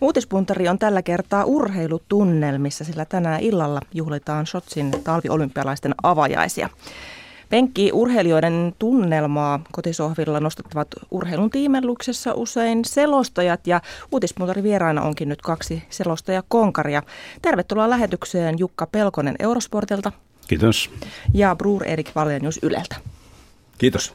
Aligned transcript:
Uutispuntari 0.00 0.68
on 0.68 0.78
tällä 0.78 1.02
kertaa 1.02 1.44
urheilutunnelmissa, 1.44 2.84
sillä 2.84 3.04
tänään 3.04 3.40
illalla 3.40 3.80
juhlitaan 3.94 4.46
Shotsin 4.46 4.90
talviolympialaisten 5.04 5.94
avajaisia. 6.02 6.68
Penkki 7.48 7.90
urheilijoiden 7.92 8.74
tunnelmaa 8.78 9.60
kotisohvilla 9.72 10.40
nostattavat 10.40 10.88
urheilun 11.10 11.50
tiimelluksessa 11.50 12.34
usein 12.34 12.84
selostajat 12.84 13.66
ja 13.66 13.80
uutispuntarin 14.12 14.64
vieraana 14.64 15.02
onkin 15.02 15.28
nyt 15.28 15.42
kaksi 15.42 15.82
selostaja 15.90 16.42
konkaria. 16.48 17.02
Tervetuloa 17.42 17.90
lähetykseen 17.90 18.58
Jukka 18.58 18.86
Pelkonen 18.86 19.36
Eurosportilta. 19.38 20.12
Kiitos. 20.48 20.90
Ja 21.34 21.56
Bruur 21.56 21.84
Erik 21.84 22.10
Valenius 22.14 22.58
Yleltä. 22.62 22.96
Kiitos. 23.78 24.14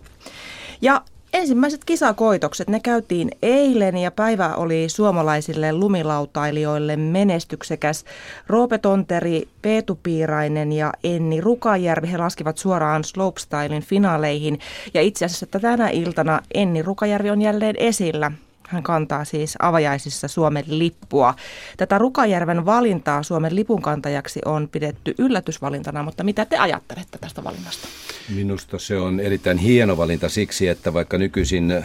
Ja 0.81 1.01
Ensimmäiset 1.33 1.85
kisakoitokset, 1.85 2.69
ne 2.69 2.79
käytiin 2.79 3.31
eilen 3.41 3.97
ja 3.97 4.11
päivä 4.11 4.55
oli 4.55 4.89
suomalaisille 4.89 5.73
lumilautailijoille 5.73 6.95
menestyksekäs. 6.97 8.05
Roope 8.47 8.77
Tonteri, 8.77 9.47
Peetu 9.61 9.99
Piirainen 10.03 10.71
ja 10.71 10.93
Enni 11.03 11.41
Rukajärvi, 11.41 12.11
he 12.11 12.17
laskivat 12.17 12.57
suoraan 12.57 13.03
slopestylein 13.03 13.83
finaaleihin. 13.83 14.59
Ja 14.93 15.01
itse 15.01 15.25
asiassa 15.25 15.45
tänä 15.45 15.89
iltana 15.89 16.41
Enni 16.53 16.81
Rukajärvi 16.81 17.29
on 17.29 17.41
jälleen 17.41 17.75
esillä. 17.77 18.31
Hän 18.67 18.83
kantaa 18.83 19.25
siis 19.25 19.55
avajaisissa 19.59 20.27
Suomen 20.27 20.65
lippua. 20.67 21.33
Tätä 21.77 21.97
Rukajärven 21.97 22.65
valintaa 22.65 23.23
Suomen 23.23 23.55
lipunkantajaksi 23.55 24.41
on 24.45 24.69
pidetty 24.71 25.15
yllätysvalintana, 25.17 26.03
mutta 26.03 26.23
mitä 26.23 26.45
te 26.45 26.57
ajattelette 26.57 27.17
tästä 27.17 27.43
valinnasta? 27.43 27.87
Minusta 28.29 28.79
se 28.79 28.97
on 28.97 29.19
erittäin 29.19 29.57
hieno 29.57 29.97
valinta 29.97 30.29
siksi, 30.29 30.67
että 30.67 30.93
vaikka 30.93 31.17
nykyisin 31.17 31.83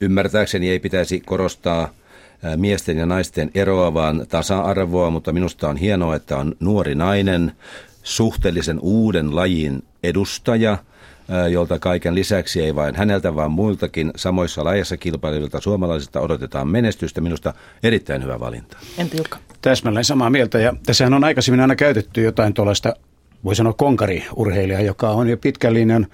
ymmärtääkseni 0.00 0.70
ei 0.70 0.78
pitäisi 0.78 1.20
korostaa 1.20 1.94
miesten 2.56 2.98
ja 2.98 3.06
naisten 3.06 3.50
eroa, 3.54 3.94
vaan 3.94 4.26
tasa-arvoa, 4.28 5.10
mutta 5.10 5.32
minusta 5.32 5.68
on 5.68 5.76
hienoa, 5.76 6.16
että 6.16 6.36
on 6.36 6.54
nuori 6.60 6.94
nainen, 6.94 7.52
suhteellisen 8.02 8.78
uuden 8.80 9.36
lajin 9.36 9.82
edustaja– 10.02 10.78
jolta 11.50 11.78
kaiken 11.78 12.14
lisäksi 12.14 12.62
ei 12.62 12.74
vain 12.74 12.94
häneltä, 12.94 13.34
vaan 13.34 13.50
muiltakin 13.50 14.10
samoissa 14.16 14.64
lajissa 14.64 14.96
kilpailijoilta 14.96 15.60
suomalaisilta 15.60 16.20
odotetaan 16.20 16.68
menestystä. 16.68 17.20
Minusta 17.20 17.54
erittäin 17.82 18.22
hyvä 18.22 18.40
valinta. 18.40 18.76
Entä 18.98 19.16
Jukka? 19.16 19.38
Täsmälleen 19.62 20.04
samaa 20.04 20.30
mieltä 20.30 20.58
ja 20.58 20.74
tässähän 20.86 21.14
on 21.14 21.24
aikaisemmin 21.24 21.60
aina 21.60 21.76
käytetty 21.76 22.22
jotain 22.22 22.54
tuollaista 22.54 22.94
voi 23.44 23.56
sanoa 23.56 23.72
konkariurheilija, 23.72 24.80
joka 24.80 25.10
on 25.10 25.28
jo 25.28 25.36
pitkän 25.36 25.74
linjan 25.74 26.06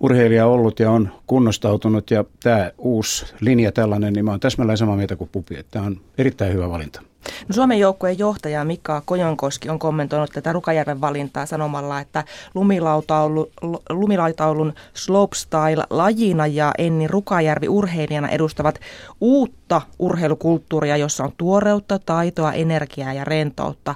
urheilija 0.00 0.46
ollut 0.46 0.80
ja 0.80 0.90
on 0.90 1.08
kunnostautunut. 1.26 2.10
Ja 2.10 2.24
tämä 2.42 2.70
uusi 2.78 3.34
linja 3.40 3.72
tällainen, 3.72 4.12
niin 4.12 4.24
mä 4.24 4.30
oon 4.30 4.40
täsmälleen 4.40 4.78
samaa 4.78 4.96
mieltä 4.96 5.16
kuin 5.16 5.30
Pupi, 5.32 5.58
että 5.58 5.70
tämä 5.70 5.86
on 5.86 6.00
erittäin 6.18 6.52
hyvä 6.52 6.70
valinta. 6.70 7.02
No 7.48 7.54
Suomen 7.54 7.78
joukkueen 7.78 8.18
johtaja 8.18 8.64
Mika 8.64 9.02
Kojonkoski 9.04 9.68
on 9.68 9.78
kommentoinut 9.78 10.30
tätä 10.30 10.52
Rukajärven 10.52 11.00
valintaa 11.00 11.46
sanomalla, 11.46 12.00
että 12.00 12.24
lumilautaulu, 12.54 13.50
lumilautaulun 13.90 14.72
slopestyle-lajina 14.94 16.46
ja 16.46 16.72
Enni 16.78 17.06
Rukajärvi 17.08 17.68
urheilijana 17.68 18.28
edustavat 18.28 18.80
uutta 19.20 19.82
urheilukulttuuria, 19.98 20.96
jossa 20.96 21.24
on 21.24 21.32
tuoreutta, 21.36 21.98
taitoa, 21.98 22.52
energiaa 22.52 23.12
ja 23.12 23.24
rentoutta 23.24 23.94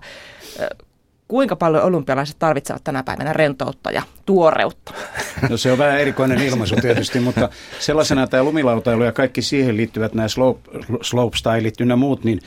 kuinka 1.29 1.57
paljon 1.57 1.85
olympialaiset 1.85 2.37
tarvitsevat 2.39 2.85
tänä 2.85 3.03
päivänä 3.03 3.33
rentoutta 3.33 3.91
ja 3.91 4.03
tuoreutta? 4.27 4.93
No 5.51 5.57
se 5.57 5.73
on 5.73 5.79
vähän 5.79 6.01
erikoinen 6.01 6.43
ilmaisu 6.43 6.77
tietysti, 6.77 7.21
mutta 7.21 7.49
sellaisena 7.79 8.27
tämä 8.27 8.43
lumilautailu 8.43 9.05
ja 9.05 9.13
kaikki 9.13 9.43
siihen 9.43 9.77
liittyvät 9.77 10.15
nämä 10.15 10.29
slope, 10.29 10.71
slopestylit 11.03 11.81
ynnä 11.81 11.97
muut, 11.97 12.25
niin 12.25 12.41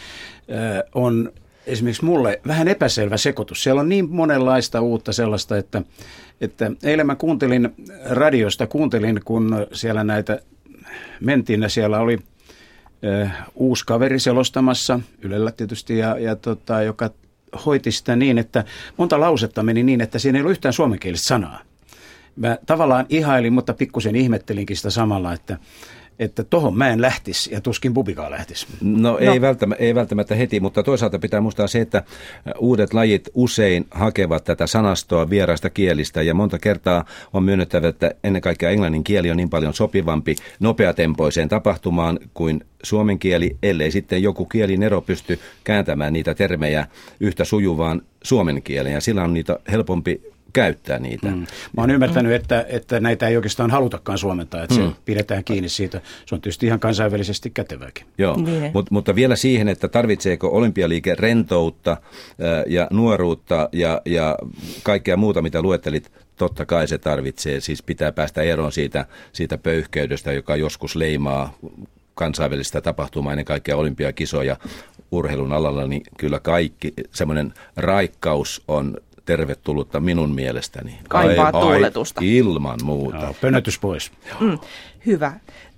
äh, 0.52 0.84
on 0.96 1.32
esimerkiksi 1.66 2.06
mulle 2.06 2.42
vähän 2.48 2.68
epäselvä 2.68 3.18
sekoitus. 3.18 3.64
Siellä 3.64 3.82
on 3.82 3.90
niin 3.90 4.10
monenlaista 4.10 4.82
uutta 4.82 5.14
sellaista, 5.14 5.58
että, 5.58 5.82
että 6.42 6.72
eilen 6.84 7.08
mä 7.08 7.16
kuuntelin 7.16 7.70
radiosta, 8.10 8.68
kuuntelin 8.68 9.22
kun 9.26 9.68
siellä 9.74 10.04
näitä 10.04 10.40
mentiin 11.20 11.62
ja 11.62 11.70
siellä 11.70 12.00
oli 12.00 12.18
äh, 13.24 13.48
uusi 13.56 13.86
kaveri 13.86 14.20
selostamassa, 14.20 15.00
Ylellä 15.22 15.52
tietysti, 15.52 15.98
ja, 15.98 16.20
ja 16.20 16.36
tota, 16.36 16.82
joka 16.82 17.10
hoiti 17.66 17.92
sitä 17.92 18.16
niin, 18.16 18.38
että 18.38 18.64
monta 18.98 19.20
lausetta 19.20 19.64
meni 19.64 19.84
niin, 19.84 20.02
että 20.02 20.20
siinä 20.20 20.38
ei 20.38 20.42
ollut 20.42 20.52
yhtään 20.52 20.74
suomenkielistä 20.74 21.28
sanaa. 21.28 21.60
Mä 22.36 22.58
tavallaan 22.66 23.06
ihailin, 23.10 23.54
mutta 23.54 23.74
pikkusen 23.74 24.16
ihmettelinkin 24.16 24.78
sitä 24.78 24.90
samalla, 24.90 25.34
että 25.34 25.58
että 26.20 26.44
tohon 26.44 26.78
mä 26.78 26.90
en 26.90 27.02
lähtisi 27.02 27.54
ja 27.54 27.62
tuskin 27.62 27.94
pubikaa 27.94 28.32
lähtisi. 28.32 28.68
No, 28.82 29.12
no. 29.12 29.18
Ei, 29.18 29.42
välttämättä, 29.42 29.84
ei 29.84 29.96
välttämättä 29.96 30.36
heti, 30.36 30.60
mutta 30.60 30.84
toisaalta 30.84 31.20
pitää 31.20 31.42
muistaa 31.42 31.68
se, 31.68 31.82
että 31.82 32.04
uudet 32.60 32.94
lajit 32.94 33.30
usein 33.34 33.86
hakevat 33.92 34.44
tätä 34.44 34.68
sanastoa 34.68 35.30
vieraista 35.30 35.70
kielistä 35.70 36.22
ja 36.22 36.34
monta 36.34 36.60
kertaa 36.60 37.06
on 37.34 37.44
myönnettävä, 37.44 37.88
että 37.88 38.12
ennen 38.24 38.42
kaikkea 38.42 38.70
englannin 38.70 39.04
kieli 39.04 39.32
on 39.32 39.38
niin 39.38 39.50
paljon 39.50 39.74
sopivampi 39.74 40.36
nopeatempoiseen 40.60 41.50
tapahtumaan 41.50 42.20
kuin 42.34 42.66
suomen 42.84 43.20
kieli, 43.20 43.58
ellei 43.64 43.92
sitten 43.92 44.24
joku 44.24 44.46
kielin 44.46 44.84
ero 44.84 45.02
pysty 45.02 45.40
kääntämään 45.64 46.14
niitä 46.14 46.36
termejä 46.36 46.88
yhtä 47.20 47.46
sujuvaan 47.46 48.02
suomen 48.24 48.62
kieleen 48.62 48.94
ja 48.94 49.02
sillä 49.02 49.24
on 49.24 49.34
niitä 49.34 49.60
helpompi 49.72 50.22
käyttää 50.54 51.00
niitä. 51.00 51.28
Mm. 51.28 51.40
Mä 51.78 51.82
oon 51.82 51.92
ymmärtänyt, 51.92 52.34
että, 52.34 52.66
että 52.70 53.00
näitä 53.00 53.28
ei 53.28 53.36
oikeastaan 53.36 53.72
halutakaan 53.72 54.18
suomentaa, 54.18 54.64
että 54.64 54.76
mm. 54.76 54.90
se 54.90 54.96
pidetään 55.06 55.44
kiinni 55.44 55.70
siitä. 55.70 56.02
Se 56.26 56.36
on 56.36 56.42
tietysti 56.42 56.66
ihan 56.66 56.80
kansainvälisesti 56.80 57.50
kätevääkin. 57.50 58.06
Joo, 58.18 58.38
niin. 58.38 58.72
Mut, 58.74 58.92
mutta 58.92 59.16
vielä 59.16 59.36
siihen, 59.36 59.68
että 59.68 59.88
tarvitseeko 59.88 60.48
olympialiike 60.48 61.16
rentoutta 61.16 61.98
ja 62.68 62.88
nuoruutta 62.92 63.70
ja, 63.72 64.02
ja 64.06 64.38
kaikkea 64.84 65.18
muuta, 65.18 65.42
mitä 65.42 65.62
luettelit, 65.62 66.12
totta 66.36 66.66
kai 66.66 66.88
se 66.88 66.98
tarvitsee. 66.98 67.60
Siis 67.60 67.84
pitää 67.84 68.12
päästä 68.12 68.42
eroon 68.42 68.72
siitä, 68.72 69.06
siitä 69.34 69.58
pöyhkeydestä, 69.58 70.32
joka 70.32 70.56
joskus 70.56 70.96
leimaa 70.96 71.54
kansainvälistä 72.16 72.82
tapahtumaa, 72.82 73.34
ennen 73.34 73.46
kaikkea 73.46 73.78
olympiakisoja 73.78 74.58
urheilun 75.12 75.54
alalla, 75.54 75.88
niin 75.88 76.02
kyllä 76.18 76.40
kaikki 76.40 76.94
semmoinen 77.12 77.54
raikkaus 77.78 78.64
on 78.68 78.98
tervetullutta 79.30 80.00
minun 80.00 80.32
mielestäni. 80.32 81.00
Kaipaa 81.10 81.46
ai, 81.46 81.52
tuuletusta. 81.52 82.22
Ai, 82.22 82.38
ilman 82.38 82.80
muuta. 82.84 83.18
Joo, 83.18 83.36
pönötys 83.42 83.80
pois. 83.80 84.12
Mm, 84.40 84.60
hyvä. 85.06 85.34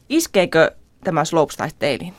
Iskeekö 0.09 0.71
tämä 1.03 1.25
slopestyle 1.25 1.69
teiliin? 1.79 2.13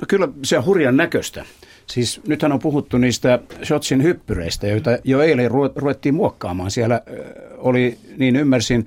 No 0.00 0.06
kyllä 0.08 0.28
se 0.44 0.58
on 0.58 0.64
hurjan 0.64 0.96
näköistä. 0.96 1.44
Siis 1.86 2.20
nythän 2.28 2.52
on 2.52 2.58
puhuttu 2.58 2.98
niistä 2.98 3.38
Shotsin 3.64 4.02
hyppyreistä, 4.02 4.66
joita 4.66 4.90
jo 5.04 5.20
eilen 5.20 5.50
ruvettiin 5.76 6.14
muokkaamaan. 6.14 6.70
Siellä 6.70 7.00
oli, 7.58 7.98
niin 8.16 8.36
ymmärsin, 8.36 8.86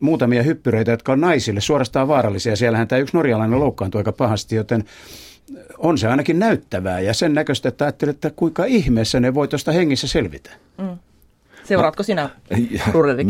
muutamia 0.00 0.42
hyppyreitä, 0.42 0.90
jotka 0.90 1.12
on 1.12 1.20
naisille 1.20 1.60
suorastaan 1.60 2.08
vaarallisia. 2.08 2.56
Siellähän 2.56 2.88
tämä 2.88 3.00
yksi 3.00 3.16
norjalainen 3.16 3.60
loukkaantui 3.60 3.98
aika 3.98 4.12
pahasti, 4.12 4.56
joten 4.56 4.84
on 5.78 5.98
se 5.98 6.08
ainakin 6.08 6.38
näyttävää 6.38 7.00
ja 7.00 7.14
sen 7.14 7.34
näköistä, 7.34 7.68
että 7.68 7.84
ajattelet, 7.84 8.16
että 8.16 8.30
kuinka 8.36 8.64
ihmeessä 8.64 9.20
ne 9.20 9.34
voi 9.34 9.48
tuosta 9.48 9.72
hengissä 9.72 10.06
selvitä. 10.06 10.50
Mm. 10.78 10.98
Seuraatko 11.64 12.02
sinä, 12.02 12.30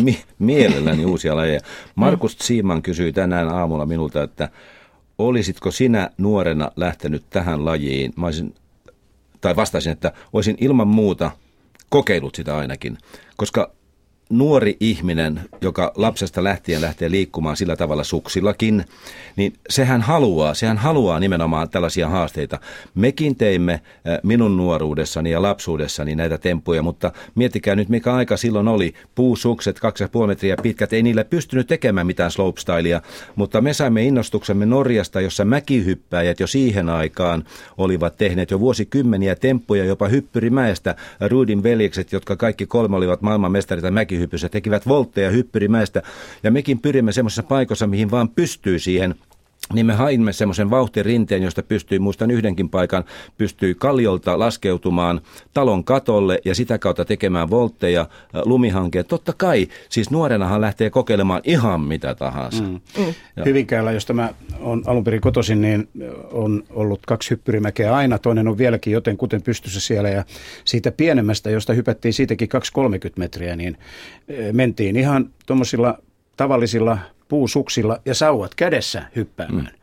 Mi- 0.05 0.25
mielelläni 0.39 1.05
uusia 1.05 1.37
lajeja. 1.37 1.61
Markus. 1.95 2.37
Siiman 2.41 2.83
kysyi 2.83 3.13
tänään 3.13 3.49
aamulla 3.49 3.87
minulta, 3.87 4.23
että 4.23 4.49
olisitko 5.19 5.71
sinä 5.71 6.11
nuorena 6.19 6.73
lähtenyt 6.77 7.25
tähän 7.31 7.65
lajiin? 7.65 8.13
Mä 8.17 8.27
olisin, 8.27 8.55
tai 9.41 9.57
vastasin, 9.57 9.93
että 9.93 10.13
olisin 10.33 10.57
ilman 10.61 10.89
muuta 10.89 11.31
kokeillut 11.89 12.35
sitä 12.35 12.57
ainakin, 12.57 12.99
koska 13.37 13.71
nuori 14.31 14.77
ihminen, 14.81 15.41
joka 15.61 15.93
lapsesta 15.97 16.45
lähtien 16.45 16.81
lähtee 16.81 17.11
liikkumaan 17.11 17.57
sillä 17.57 17.77
tavalla 17.77 18.05
suksillakin, 18.05 18.85
niin 19.37 19.53
sehän 19.71 20.03
haluaa, 20.03 20.55
sehän 20.55 20.79
haluaa 20.79 21.21
nimenomaan 21.21 21.71
tällaisia 21.71 22.09
haasteita. 22.09 22.61
Mekin 22.95 23.37
teimme 23.37 23.81
minun 24.23 24.57
nuoruudessani 24.57 25.31
ja 25.31 25.43
lapsuudessani 25.43 26.15
näitä 26.15 26.39
temppuja, 26.39 26.83
mutta 26.83 27.13
miettikää 27.35 27.77
nyt 27.77 27.89
mikä 27.89 28.15
aika 28.15 28.37
silloin 28.37 28.69
oli. 28.69 28.95
Puusukset, 29.15 29.81
2,5 30.23 30.27
metriä 30.27 30.57
pitkät, 30.63 30.93
ei 30.93 31.03
niille 31.03 31.25
pystynyt 31.25 31.67
tekemään 31.67 32.07
mitään 32.07 32.31
slopestylea, 32.31 33.01
mutta 33.37 33.61
me 33.61 33.73
saimme 33.73 34.03
innostuksemme 34.05 34.67
Norjasta, 34.67 35.21
jossa 35.21 35.45
mäkihyppäjät 35.45 36.41
jo 36.41 36.47
siihen 36.47 36.89
aikaan 36.89 37.45
olivat 37.79 38.17
tehneet 38.17 38.51
jo 38.51 38.61
vuosikymmeniä 38.61 39.37
temppuja, 39.37 39.85
jopa 39.85 40.09
hyppyrimäestä. 40.09 40.97
Rudin 41.29 41.63
veljekset, 41.63 42.13
jotka 42.13 42.37
kaikki 42.37 42.67
kolme 42.67 42.97
olivat 42.97 43.23
maailmanmestarita 43.23 43.91
mäki 43.91 44.18
mäkihypyssä, 44.19 44.49
tekivät 44.49 44.89
voltteja 44.89 45.31
hyppyrimäistä 45.31 46.03
ja 46.43 46.51
mekin 46.51 46.81
pyrimme 46.81 47.13
semmoisessa 47.13 47.43
paikassa, 47.43 47.87
mihin 47.87 48.11
vaan 48.11 48.29
pystyy 48.29 48.79
siihen 48.79 49.15
niin 49.75 49.87
me 49.87 49.95
haimme 49.95 50.33
semmoisen 50.33 50.71
vauhtirinteen, 50.71 51.43
josta 51.43 51.63
pystyi, 51.63 51.99
muistan 51.99 52.31
yhdenkin 52.31 52.69
paikan, 52.69 53.05
pystyi 53.39 53.75
kaljolta 53.75 54.39
laskeutumaan 54.39 55.21
talon 55.55 55.85
katolle 55.85 56.39
ja 56.45 56.55
sitä 56.55 56.79
kautta 56.79 57.05
tekemään 57.05 57.51
voltteja, 57.51 58.01
äh, 58.01 58.09
lumihankkeet. 58.45 59.09
Totta 59.09 59.33
kai, 59.37 59.69
siis 59.89 60.11
nuorenahan 60.11 60.61
lähtee 60.61 60.91
kokeilemaan 60.91 61.41
ihan 61.45 61.81
mitä 61.81 62.15
tahansa. 62.15 62.63
Mm. 62.63 62.81
Mm. 62.99 63.15
Hyvinkäällä, 63.45 63.93
josta 63.93 64.13
mä 64.13 64.35
on 64.61 64.83
alun 64.87 65.05
perin 65.05 65.21
kotoisin, 65.21 65.61
niin 65.61 65.89
on 66.33 66.63
ollut 66.71 67.01
kaksi 67.07 67.31
hyppyrimäkeä 67.31 67.97
aina. 67.97 68.19
Toinen 68.19 68.49
on 68.49 68.59
vieläkin 68.59 68.93
joten 68.93 69.17
kuten 69.17 69.43
pystyssä 69.43 69.81
siellä 69.81 70.09
ja 70.09 70.25
siitä 70.65 70.93
pienemmästä, 70.93 71.51
josta 71.51 71.73
hypättiin 71.73 72.13
siitäkin 72.13 72.49
2-30 73.09 73.13
metriä, 73.17 73.57
niin 73.57 73.79
äh, 73.79 74.53
mentiin 74.53 74.97
ihan 74.97 75.31
tuommoisilla 75.47 75.99
tavallisilla 76.37 76.99
puusuksilla 77.29 77.99
ja 78.05 78.15
sauvat 78.15 78.55
kädessä 78.55 79.03
hyppäämään. 79.17 79.71
Mm. 79.73 79.79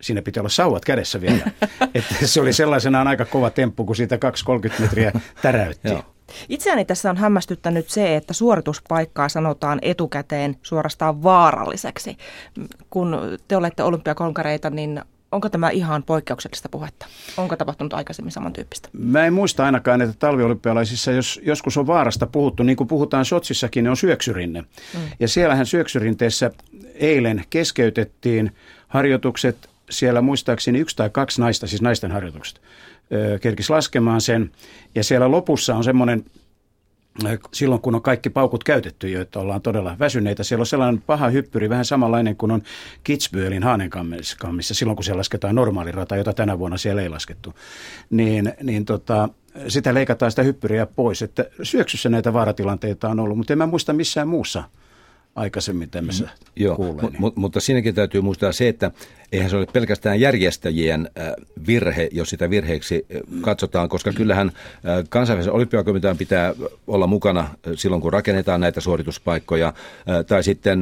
Siinä 0.00 0.22
pitää 0.22 0.40
olla 0.40 0.48
sauvat 0.48 0.84
kädessä 0.84 1.20
vielä. 1.20 1.50
että 1.94 2.26
se 2.26 2.40
oli 2.40 2.52
sellaisenaan 2.52 3.08
aika 3.08 3.24
kova 3.24 3.50
temppu, 3.50 3.84
kun 3.84 3.96
siitä 3.96 4.16
2-30 4.16 4.80
metriä 4.80 5.12
täräytti. 5.42 5.88
Itseäni 6.48 6.84
tässä 6.84 7.10
on 7.10 7.16
hämmästyttänyt 7.16 7.90
se, 7.90 8.16
että 8.16 8.32
suorituspaikkaa 8.32 9.28
sanotaan 9.28 9.78
etukäteen 9.82 10.56
suorastaan 10.62 11.22
vaaralliseksi. 11.22 12.16
Kun 12.90 13.38
te 13.48 13.56
olette 13.56 13.82
olympiakonkareita, 13.82 14.70
niin 14.70 15.02
onko 15.32 15.48
tämä 15.48 15.70
ihan 15.70 16.02
poikkeuksellista 16.02 16.68
puhetta? 16.68 17.06
Onko 17.36 17.56
tapahtunut 17.56 17.94
aikaisemmin 17.94 18.32
samantyyppistä? 18.32 18.88
Mä 18.92 19.26
en 19.26 19.32
muista 19.32 19.64
ainakaan, 19.64 20.02
että 20.02 20.16
talviolympialaisissa, 20.18 21.12
jos 21.12 21.40
joskus 21.42 21.76
on 21.76 21.86
vaarasta 21.86 22.26
puhuttu, 22.26 22.62
niin 22.62 22.76
kuin 22.76 22.88
puhutaan 22.88 23.24
Sotsissakin, 23.24 23.84
niin 23.84 23.90
on 23.90 23.96
syöksyrinne. 23.96 24.60
Mm. 24.60 25.00
Ja 25.20 25.28
siellähän 25.28 25.66
syöksyrinteessä 25.66 26.50
eilen 26.94 27.44
keskeytettiin 27.50 28.52
harjoitukset, 28.88 29.70
siellä 29.90 30.20
muistaakseni 30.20 30.78
yksi 30.78 30.96
tai 30.96 31.10
kaksi 31.10 31.40
naista, 31.40 31.66
siis 31.66 31.82
naisten 31.82 32.10
harjoitukset, 32.10 32.60
kerkis 33.40 33.70
laskemaan 33.70 34.20
sen. 34.20 34.50
Ja 34.94 35.04
siellä 35.04 35.30
lopussa 35.30 35.76
on 35.76 35.84
semmoinen 35.84 36.24
silloin 37.52 37.80
kun 37.80 37.94
on 37.94 38.02
kaikki 38.02 38.30
paukut 38.30 38.64
käytetty, 38.64 39.08
joita 39.08 39.40
ollaan 39.40 39.62
todella 39.62 39.96
väsyneitä. 39.98 40.44
Siellä 40.44 40.62
on 40.62 40.66
sellainen 40.66 41.02
paha 41.02 41.28
hyppyri, 41.28 41.68
vähän 41.68 41.84
samanlainen 41.84 42.36
kuin 42.36 42.52
on 42.52 42.62
Kitzbühelin 43.08 43.64
Haanenkammissa, 43.64 44.74
silloin 44.74 44.96
kun 44.96 45.04
siellä 45.04 45.18
lasketaan 45.18 45.54
normaali 45.54 45.92
rata, 45.92 46.16
jota 46.16 46.32
tänä 46.32 46.58
vuonna 46.58 46.76
siellä 46.76 47.02
ei 47.02 47.08
laskettu. 47.08 47.54
Niin, 48.10 48.52
niin 48.62 48.84
tota, 48.84 49.28
sitä 49.68 49.94
leikataan 49.94 50.32
sitä 50.32 50.42
hyppyriä 50.42 50.86
pois. 50.86 51.22
Että 51.22 51.44
syöksyssä 51.62 52.08
näitä 52.08 52.32
vaaratilanteita 52.32 53.08
on 53.08 53.20
ollut, 53.20 53.36
mutta 53.36 53.52
en 53.52 53.58
mä 53.58 53.66
muista 53.66 53.92
missään 53.92 54.28
muussa 54.28 54.64
aikaisemmin 55.34 55.90
tämmöisessä 55.90 56.24
mm, 56.24 56.62
Joo, 56.64 56.76
kuulee. 56.76 57.10
Niin. 57.10 57.32
mutta 57.34 57.60
siinäkin 57.60 57.94
täytyy 57.94 58.20
muistaa 58.20 58.52
se, 58.52 58.68
että 58.68 58.90
eihän 59.32 59.50
se 59.50 59.56
ole 59.56 59.66
pelkästään 59.66 60.20
järjestäjien 60.20 61.10
virhe, 61.66 62.08
jos 62.12 62.30
sitä 62.30 62.50
virheeksi 62.50 63.06
katsotaan, 63.40 63.88
koska 63.88 64.12
kyllähän 64.12 64.52
kansainvälisen 65.08 65.52
olympiakomitean 65.52 66.16
pitää 66.16 66.54
olla 66.86 67.06
mukana 67.06 67.48
silloin, 67.74 68.02
kun 68.02 68.12
rakennetaan 68.12 68.60
näitä 68.60 68.80
suorituspaikkoja, 68.80 69.72
tai 70.26 70.42
sitten 70.42 70.80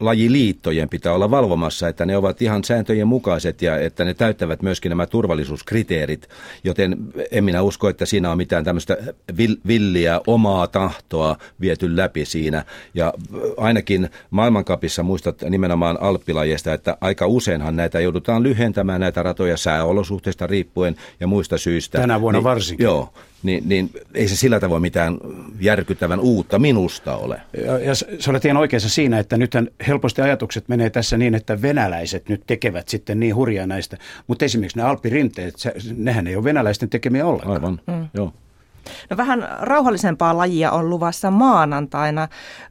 lajiliittojen 0.00 0.88
pitää 0.88 1.12
olla 1.12 1.30
valvomassa, 1.30 1.88
että 1.88 2.06
ne 2.06 2.16
ovat 2.16 2.42
ihan 2.42 2.64
sääntöjen 2.64 3.08
mukaiset 3.08 3.62
ja 3.62 3.78
että 3.78 4.04
ne 4.04 4.14
täyttävät 4.14 4.62
myöskin 4.62 4.90
nämä 4.90 5.06
turvallisuuskriteerit, 5.06 6.28
joten 6.64 6.96
en 7.30 7.44
minä 7.44 7.62
usko, 7.62 7.88
että 7.88 8.06
siinä 8.06 8.30
on 8.30 8.36
mitään 8.36 8.64
tämmöistä 8.64 8.96
villiä 9.66 10.20
omaa 10.26 10.66
tahtoa 10.66 11.36
viety 11.60 11.96
läpi 11.96 12.24
siinä, 12.24 12.64
ja 12.94 13.14
ainakin 13.82 14.10
maailmankapissa 14.30 15.02
muistat 15.02 15.42
nimenomaan 15.42 15.98
alppilajesta, 16.00 16.72
että 16.72 16.96
aika 17.00 17.26
useinhan 17.26 17.76
näitä 17.76 18.00
joudutaan 18.00 18.42
lyhentämään 18.42 19.00
näitä 19.00 19.22
ratoja 19.22 19.56
sääolosuhteista 19.56 20.46
riippuen 20.46 20.96
ja 21.20 21.26
muista 21.26 21.58
syistä. 21.58 21.98
Tänä 21.98 22.20
vuonna 22.20 22.38
niin, 22.38 22.44
varsinkin. 22.44 22.84
Joo, 22.84 23.12
niin, 23.42 23.68
niin 23.68 23.90
ei 24.14 24.28
se 24.28 24.36
sillä 24.36 24.60
tavoin 24.60 24.82
mitään 24.82 25.18
järkyttävän 25.60 26.20
uutta 26.20 26.58
minusta 26.58 27.16
ole. 27.16 27.40
Ja, 27.64 27.78
ja 27.78 27.94
sä 27.94 28.30
olet 28.30 28.44
ihan 28.44 28.56
oikeassa 28.56 28.88
siinä, 28.88 29.18
että 29.18 29.36
nythän 29.36 29.68
helposti 29.86 30.22
ajatukset 30.22 30.68
menee 30.68 30.90
tässä 30.90 31.16
niin, 31.16 31.34
että 31.34 31.62
venäläiset 31.62 32.28
nyt 32.28 32.42
tekevät 32.46 32.88
sitten 32.88 33.20
niin 33.20 33.34
hurjaa 33.34 33.66
näistä. 33.66 33.96
Mutta 34.26 34.44
esimerkiksi 34.44 34.78
ne 34.78 34.84
alppirinteet, 34.84 35.54
nehän 35.96 36.26
ei 36.26 36.36
ole 36.36 36.44
venäläisten 36.44 36.88
tekemiä 36.88 37.26
ollenkaan. 37.26 37.56
Aivan, 37.56 37.80
mm. 37.86 38.08
joo. 38.14 38.32
No 39.10 39.16
vähän 39.16 39.48
rauhallisempaa 39.60 40.36
lajia 40.36 40.70
on 40.70 40.90
luvassa 40.90 41.30
maanantaina. 41.30 42.28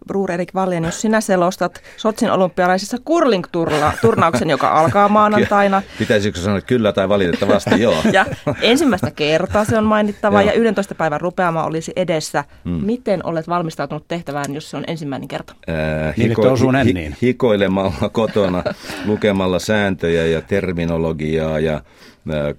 Bruur 0.08 0.31
Erik 0.31 0.54
Valjen, 0.56 0.84
jos 0.84 1.02
sinä 1.02 1.22
selostat 1.22 1.81
Sotsin 1.98 2.31
olympialaisissa 2.31 2.98
curling-turnauksen, 2.98 4.50
joka 4.50 4.72
alkaa 4.72 5.10
maanantaina. 5.19 5.81
Pitäisikö 6.00 6.40
sanoa 6.40 6.62
kyllä 6.62 6.94
tai 6.94 7.10
valitettavasti, 7.10 7.81
joo. 7.81 7.96
ja 8.13 8.25
ensimmäistä 8.62 9.12
kertaa 9.12 9.66
se 9.66 9.78
on 9.78 9.84
mainittava 9.84 10.42
ja 10.42 10.54
11 10.54 10.96
päivän 10.96 11.22
rupeama 11.22 11.63
olisi 11.63 11.94
edessä. 11.96 12.44
Hmm. 12.66 12.86
Miten 12.86 13.25
olet 13.25 13.48
valmistautunut 13.48 14.08
tehtävään, 14.08 14.54
jos 14.54 14.69
se 14.69 14.78
on 14.78 14.84
ensimmäinen 14.88 15.28
kerta? 15.28 15.56
Äh, 15.69 16.16
hiko- 16.18 16.84
hi- 16.86 16.94
hi- 16.94 17.16
hikoilemalla 17.22 18.10
kotona, 18.10 18.63
lukemalla 19.06 19.60
sääntöjä 19.60 20.25
ja 20.25 20.42
terminologiaa 20.42 21.60
ja 21.60 21.81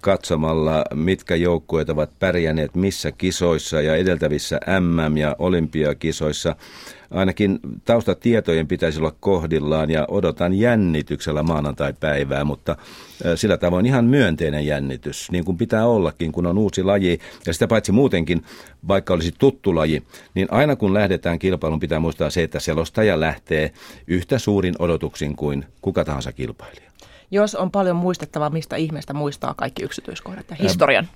katsomalla, 0.00 0.85
mitkä 0.94 1.37
joukkueet 1.37 1.91
ovat 1.91 2.11
pärjänneet 2.19 2.75
missä 2.75 3.12
kisoissa 3.12 3.81
ja 3.81 3.97
edeltävissä 3.97 4.61
MM- 4.81 5.17
ja 5.17 5.37
olympiakisoissa. 5.38 6.56
Ainakin 7.11 7.61
taustatietojen 7.85 8.69
pitäisi 8.69 8.99
olla 8.99 9.14
kohdillaan 9.20 9.91
ja 9.91 10.05
odotan 10.09 10.55
jännityksellä 10.55 11.43
maanantai-päivää, 11.43 12.44
mutta 12.44 12.76
sillä 13.35 13.56
tavoin 13.56 13.87
ihan 13.87 14.05
myönteinen 14.05 14.67
jännitys, 14.67 15.31
niin 15.31 15.44
kuin 15.44 15.59
pitää 15.59 15.87
ollakin, 15.87 16.32
kun 16.32 16.47
on 16.47 16.59
uusi 16.59 16.82
laji. 16.82 17.19
Ja 17.47 17.53
sitä 17.53 17.67
paitsi 17.69 17.93
muutenkin, 17.93 18.44
vaikka 18.88 19.14
olisi 19.14 19.35
tuttu 19.38 19.75
laji, 19.75 20.03
niin 20.35 20.49
aina 20.50 20.76
kun 20.76 20.94
lähdetään 20.94 21.38
kilpailuun, 21.38 21.81
pitää 21.81 22.00
muistaa 22.00 22.31
se, 22.31 22.43
että 22.43 22.61
selostaja 22.61 23.20
lähtee 23.20 23.73
yhtä 24.06 24.38
suurin 24.38 24.75
odotuksin 24.79 25.37
kuin 25.37 25.64
kuka 25.82 26.05
tahansa 26.05 26.32
kilpailija 26.32 26.93
jos 27.32 27.55
on 27.55 27.70
paljon 27.70 27.96
muistettavaa, 27.96 28.50
mistä 28.50 28.76
ihmeestä 28.76 29.14
muistaa 29.14 29.55
kaikki 29.55 29.82
yksityiskohdat 29.82 30.50
ja 30.50 30.56
historian? 30.56 31.08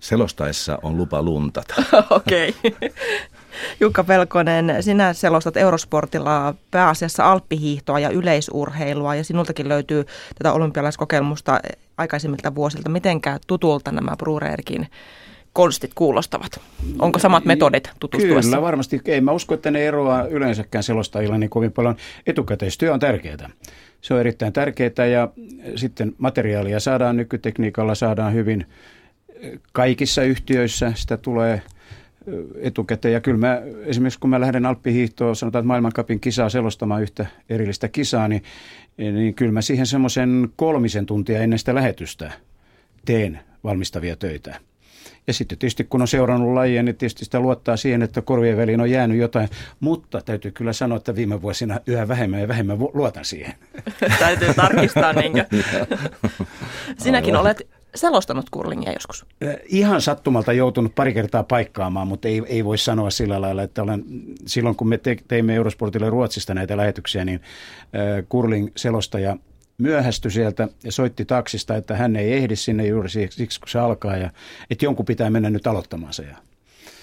Selostaessa 0.00 0.78
on 0.82 0.96
lupa 0.96 1.22
luntata. 1.22 1.74
Okei. 2.10 2.54
okay. 2.64 2.90
Jukka 3.80 4.04
Pelkonen, 4.04 4.82
sinä 4.82 5.12
selostat 5.12 5.56
Eurosportilla 5.56 6.54
pääasiassa 6.70 7.32
alppihiihtoa 7.32 7.98
ja 7.98 8.10
yleisurheilua 8.10 9.14
ja 9.14 9.24
sinultakin 9.24 9.68
löytyy 9.68 10.04
tätä 10.38 10.52
olympialaiskokemusta 10.52 11.60
aikaisemmilta 11.96 12.54
vuosilta. 12.54 12.88
Mitenkä 12.88 13.38
tutulta 13.46 13.92
nämä 13.92 14.16
Brureerkin 14.16 14.88
konstit 15.58 15.94
kuulostavat? 15.94 16.60
Onko 16.98 17.18
samat 17.18 17.44
metodit 17.44 17.90
tutustuessa? 18.00 18.50
Kyllä, 18.50 18.62
varmasti. 18.62 19.00
Ei 19.04 19.20
mä 19.20 19.32
usko, 19.32 19.54
että 19.54 19.70
ne 19.70 19.86
eroaa 19.86 20.26
yleensäkään 20.26 20.82
selostajilla 20.84 21.38
niin 21.38 21.50
kovin 21.50 21.72
paljon. 21.72 21.96
Etukäteistyö 22.26 22.92
on 22.92 23.00
tärkeää. 23.00 23.50
Se 24.00 24.14
on 24.14 24.20
erittäin 24.20 24.52
tärkeää 24.52 25.06
ja 25.12 25.28
sitten 25.76 26.14
materiaalia 26.18 26.80
saadaan 26.80 27.16
nykytekniikalla, 27.16 27.94
saadaan 27.94 28.34
hyvin 28.34 28.66
kaikissa 29.72 30.22
yhtiöissä. 30.22 30.92
Sitä 30.94 31.16
tulee 31.16 31.62
etukäteen. 32.60 33.14
Ja 33.14 33.20
kyllä 33.20 33.38
mä, 33.38 33.62
esimerkiksi 33.84 34.20
kun 34.20 34.30
mä 34.30 34.40
lähden 34.40 34.66
Alppihiihtoon, 34.66 35.36
sanotaan, 35.36 35.60
että 35.62 35.66
maailmankapin 35.68 36.20
kisaa 36.20 36.48
selostamaan 36.48 37.02
yhtä 37.02 37.26
erillistä 37.48 37.88
kisaa, 37.88 38.28
niin, 38.28 38.42
niin 38.96 39.34
kyllä 39.34 39.52
mä 39.52 39.62
siihen 39.62 39.86
semmoisen 39.86 40.48
kolmisen 40.56 41.06
tuntia 41.06 41.40
ennen 41.40 41.58
sitä 41.58 41.74
lähetystä 41.74 42.32
teen 43.04 43.40
valmistavia 43.64 44.16
töitä. 44.16 44.67
Ja 45.28 45.34
sitten 45.34 45.58
tietysti 45.58 45.84
kun 45.84 46.00
on 46.00 46.08
seurannut 46.08 46.54
lajia, 46.54 46.82
niin 46.82 46.96
tietysti 46.96 47.24
sitä 47.24 47.40
luottaa 47.40 47.76
siihen, 47.76 48.02
että 48.02 48.22
korvien 48.22 48.56
väliin 48.56 48.80
on 48.80 48.90
jäänyt 48.90 49.18
jotain. 49.18 49.48
Mutta 49.80 50.20
täytyy 50.20 50.50
kyllä 50.50 50.72
sanoa, 50.72 50.96
että 50.96 51.14
viime 51.14 51.42
vuosina 51.42 51.80
yhä 51.86 52.08
vähemmän 52.08 52.40
ja 52.40 52.48
vähemmän 52.48 52.78
luotan 52.78 53.24
siihen. 53.24 53.54
täytyy 54.18 54.54
tarkistaa, 54.54 55.12
niinkö? 55.12 55.44
Sinäkin 57.04 57.36
olet 57.36 57.68
selostanut 57.94 58.50
kurlingia 58.50 58.92
joskus? 58.92 59.26
Ihan 59.66 60.00
sattumalta 60.00 60.52
joutunut 60.52 60.94
pari 60.94 61.14
kertaa 61.14 61.42
paikkaamaan, 61.42 62.08
mutta 62.08 62.28
ei, 62.28 62.42
ei 62.46 62.64
voi 62.64 62.78
sanoa 62.78 63.10
sillä 63.10 63.40
lailla, 63.40 63.62
että 63.62 63.82
olen, 63.82 64.04
silloin 64.46 64.76
kun 64.76 64.88
me 64.88 64.98
te, 64.98 65.16
teimme 65.28 65.54
Eurosportille 65.54 66.10
Ruotsista 66.10 66.54
näitä 66.54 66.76
lähetyksiä, 66.76 67.24
niin 67.24 67.40
äh, 67.40 68.24
kurling 68.28 68.68
selostaja 68.76 69.36
myöhästyi 69.78 70.30
sieltä 70.30 70.68
ja 70.84 70.92
soitti 70.92 71.24
taksista, 71.24 71.76
että 71.76 71.96
hän 71.96 72.16
ei 72.16 72.32
ehdi 72.32 72.56
sinne 72.56 72.86
juuri 72.86 73.08
siksi, 73.08 73.60
kun 73.60 73.68
se 73.68 73.78
alkaa 73.78 74.16
ja 74.16 74.30
että 74.70 74.84
jonkun 74.84 75.06
pitää 75.06 75.30
mennä 75.30 75.50
nyt 75.50 75.66
aloittamaan 75.66 76.12
se. 76.12 76.22
Ja 76.22 76.36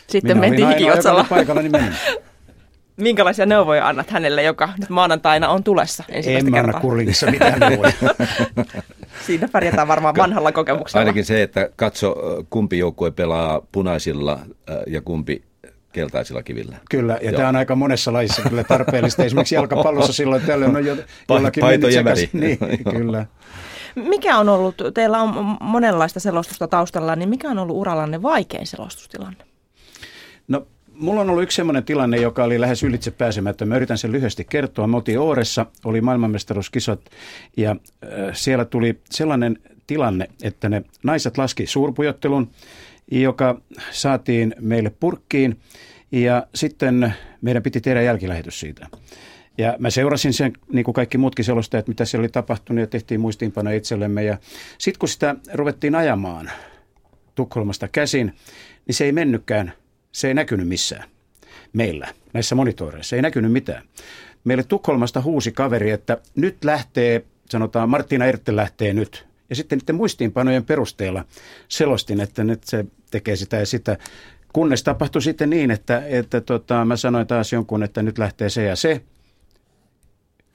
Sitten 0.07 0.37
mentiin 0.37 0.67
hikiotsalla. 0.67 1.25
paikalla, 1.29 1.61
niin 1.61 1.71
menin. 1.71 1.93
Minkälaisia 2.97 3.45
neuvoja 3.45 3.87
annat 3.87 4.09
hänelle, 4.09 4.43
joka 4.43 4.69
nyt 4.79 4.89
maanantaina 4.89 5.49
on 5.49 5.63
tulessa 5.63 6.03
ensimmäistä 6.09 6.47
En 6.47 6.51
mä 6.51 6.59
anna 6.59 6.79
kurlingissa 6.79 7.31
mitään 7.31 7.59
neuvoja. 7.59 7.93
Siinä 9.27 9.47
pärjätään 9.51 9.87
varmaan 9.87 10.15
vanhalla 10.17 10.51
kokemuksella. 10.51 10.99
Ainakin 10.99 11.25
se, 11.25 11.43
että 11.43 11.69
katso 11.75 12.15
kumpi 12.49 12.77
joukkue 12.77 13.11
pelaa 13.11 13.61
punaisilla 13.71 14.39
ja 14.87 15.01
kumpi 15.01 15.43
keltaisilla 15.95 16.43
kivillä. 16.43 16.77
Kyllä, 16.89 17.19
ja 17.21 17.31
Joo. 17.31 17.37
tämä 17.37 17.49
on 17.49 17.55
aika 17.55 17.75
monessa 17.75 18.13
lajissa 18.13 18.41
kyllä 18.41 18.63
tarpeellista. 18.63 19.23
Esimerkiksi 19.23 19.55
jalkapallossa 19.55 20.13
silloin 20.23 20.41
tällöin 20.41 20.75
on 20.75 20.85
jo, 20.85 20.97
jollakin 21.29 21.61
Paito 21.61 21.87
ja 21.87 22.03
väri. 22.03 22.29
Niin, 22.33 22.57
kyllä. 22.91 23.25
Mikä 23.95 24.37
on 24.37 24.49
ollut, 24.49 24.75
teillä 24.93 25.21
on 25.21 25.57
monenlaista 25.61 26.19
selostusta 26.19 26.67
taustalla, 26.67 27.15
niin 27.15 27.29
mikä 27.29 27.49
on 27.49 27.59
ollut 27.59 27.77
urallanne 27.77 28.21
vaikein 28.21 28.67
selostustilanne? 28.67 29.45
No 30.47 30.67
mulla 30.93 31.21
on 31.21 31.29
ollut 31.29 31.43
yksi 31.43 31.55
sellainen 31.55 31.83
tilanne, 31.83 32.17
joka 32.17 32.43
oli 32.43 32.61
lähes 32.61 32.83
ylitse 32.83 33.11
pääsemättä. 33.11 33.65
Mä 33.65 33.75
yritän 33.75 33.97
sen 33.97 34.11
lyhyesti 34.11 34.45
kertoa. 34.49 34.87
Me 34.87 34.95
oltiin 34.95 35.19
Ooressa, 35.19 35.65
oli 35.85 36.01
maailmanmestaruuskisat 36.01 36.99
ja 37.57 37.71
äh, 37.71 38.09
siellä 38.33 38.65
tuli 38.65 38.99
sellainen 39.09 39.57
tilanne, 39.87 40.29
että 40.43 40.69
ne 40.69 40.83
naiset 41.03 41.37
laski 41.37 41.67
suurpujottelun, 41.67 42.49
joka 43.11 43.61
saatiin 43.91 44.55
meille 44.59 44.89
purkkiin 44.99 45.59
ja 46.11 46.47
sitten 46.55 47.13
meidän 47.41 47.63
piti 47.63 47.81
tehdä 47.81 48.01
jälkilähetys 48.01 48.59
siitä. 48.59 48.87
Ja 49.57 49.75
mä 49.79 49.89
seurasin 49.89 50.33
sen, 50.33 50.53
niin 50.73 50.85
kuin 50.85 50.95
kaikki 50.95 51.17
muutkin 51.17 51.45
selostajat, 51.45 51.87
mitä 51.87 52.05
siellä 52.05 52.21
oli 52.21 52.29
tapahtunut 52.29 52.81
ja 52.81 52.87
tehtiin 52.87 53.21
muistiinpano 53.21 53.71
itsellemme. 53.71 54.23
Ja 54.23 54.37
sitten 54.77 54.99
kun 54.99 55.09
sitä 55.09 55.35
ruvettiin 55.53 55.95
ajamaan 55.95 56.51
Tukholmasta 57.35 57.87
käsin, 57.87 58.33
niin 58.87 58.95
se 58.95 59.05
ei 59.05 59.11
mennytkään, 59.11 59.73
se 60.11 60.27
ei 60.27 60.33
näkynyt 60.33 60.67
missään 60.67 61.09
meillä, 61.73 62.07
näissä 62.33 62.55
monitoreissa, 62.55 63.15
ei 63.15 63.21
näkynyt 63.21 63.51
mitään. 63.51 63.83
Meille 64.43 64.63
Tukholmasta 64.63 65.21
huusi 65.21 65.51
kaveri, 65.51 65.91
että 65.91 66.17
nyt 66.35 66.63
lähtee, 66.63 67.25
sanotaan 67.49 67.89
Martina 67.89 68.25
Ertte 68.25 68.55
lähtee 68.55 68.93
nyt. 68.93 69.25
Ja 69.49 69.55
sitten 69.55 69.77
niiden 69.77 69.95
muistiinpanojen 69.95 70.65
perusteella 70.65 71.25
selostin, 71.67 72.21
että 72.21 72.43
nyt 72.43 72.63
se 72.63 72.85
tekee 73.11 73.35
sitä 73.35 73.57
ja 73.57 73.65
sitä. 73.65 73.97
Kunnes 74.53 74.83
tapahtui 74.83 75.21
sitten 75.21 75.49
niin, 75.49 75.71
että, 75.71 76.03
että 76.05 76.41
tota, 76.41 76.85
mä 76.85 76.97
sanoin 76.97 77.27
taas 77.27 77.53
jonkun, 77.53 77.83
että 77.83 78.03
nyt 78.03 78.17
lähtee 78.17 78.49
se 78.49 78.63
ja 78.63 78.75
se 78.75 79.01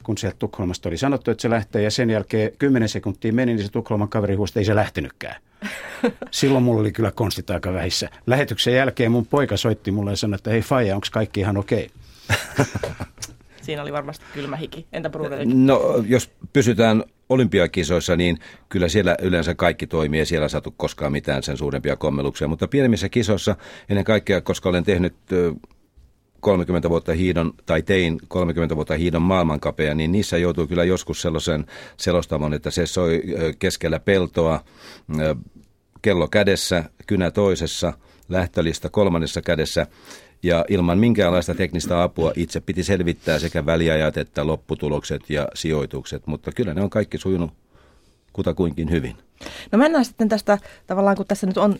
kun 0.02 0.18
sieltä 0.18 0.37
Tukholmasta 0.38 0.88
oli 0.88 0.97
sanottu, 0.97 1.30
että 1.30 1.42
se 1.42 1.50
lähtee 1.50 1.82
ja 1.82 1.90
sen 1.90 2.11
jälkeen 2.11 2.52
10 2.59 2.88
sekuntia 2.88 3.32
meni, 3.32 3.54
niin 3.54 3.66
se 3.66 3.73
Tukholman 3.73 4.09
kaveri 4.09 4.35
huusti, 4.35 4.59
ei 4.59 4.64
se 4.64 4.75
lähtenytkään. 4.75 5.42
Silloin 6.30 6.64
mulla 6.64 6.80
oli 6.80 6.92
kyllä 6.92 7.11
konstit 7.11 7.50
aika 7.50 7.73
vähissä. 7.73 8.09
Lähetyksen 8.26 8.75
jälkeen 8.75 9.12
mun 9.12 9.26
poika 9.26 9.56
soitti 9.56 9.90
mulle 9.90 10.11
ja 10.11 10.16
sanoi, 10.16 10.35
että 10.35 10.50
hei 10.50 10.62
Faija, 10.62 10.94
onko 10.94 11.06
kaikki 11.12 11.40
ihan 11.40 11.56
okei? 11.56 11.90
Okay? 12.30 12.66
Siinä 13.62 13.82
oli 13.82 13.92
varmasti 13.92 14.25
kylmä 14.35 14.56
hiki. 14.56 14.87
Entä 14.92 15.11
No, 15.54 16.04
jos 16.06 16.30
pysytään 16.52 17.04
olympiakisoissa, 17.30 18.16
niin 18.16 18.38
kyllä 18.68 18.88
siellä 18.88 19.16
yleensä 19.22 19.54
kaikki 19.54 19.87
toimii 19.87 20.20
ja 20.20 20.26
siellä 20.26 20.49
saatu 20.49 20.75
koskaan 20.76 21.12
mitään 21.12 21.42
sen 21.42 21.56
suurempia 21.56 21.96
kommeluksia. 21.96 22.49
Mutta 22.49 22.68
pienemmissä 22.68 23.08
kisoissa 23.08 23.56
ennen 23.88 24.04
kaikkea, 24.04 24.40
koska 24.40 24.68
olen 24.68 24.84
tehnyt 24.84 25.14
30 26.40 26.90
vuotta 26.90 27.12
hiidon, 27.12 27.52
tai 27.66 27.82
tein 27.82 28.20
30 28.28 28.76
vuotta 28.76 28.94
hiidon 28.94 29.22
maailmankapea, 29.22 29.94
niin 29.94 30.12
niissä 30.12 30.38
joutuu 30.38 30.66
kyllä 30.66 30.84
joskus 30.84 31.22
sellaisen 31.22 31.66
selostamon, 31.96 32.54
että 32.54 32.70
se 32.70 32.87
soi 32.87 33.22
keskellä 33.58 34.00
peltoa, 34.00 34.64
kello 36.02 36.28
kädessä, 36.28 36.84
kynä 37.06 37.30
toisessa, 37.30 37.92
lähtölistä 38.28 38.88
kolmannessa 38.88 39.42
kädessä, 39.42 39.87
ja 40.42 40.64
ilman 40.68 40.99
minkäänlaista 40.99 41.54
teknistä 41.54 42.02
apua 42.02 42.32
itse 42.37 42.61
piti 42.61 42.82
selvittää 42.82 43.38
sekä 43.38 43.66
väliajat 43.66 44.16
että 44.16 44.47
lopputulokset 44.47 45.30
ja 45.30 45.49
sijoitukset, 45.54 46.26
mutta 46.26 46.52
kyllä 46.52 46.75
ne 46.75 46.82
on 46.82 46.90
kaikki 46.90 47.18
sujunut 47.18 47.50
kutakuinkin 48.32 48.90
hyvin. 48.90 49.16
No 49.73 49.78
mennään 49.78 50.04
sitten 50.04 50.28
tästä 50.28 50.59
tavallaan, 50.87 51.16
kun 51.16 51.26
tässä 51.26 51.47
nyt 51.47 51.56
on 51.56 51.76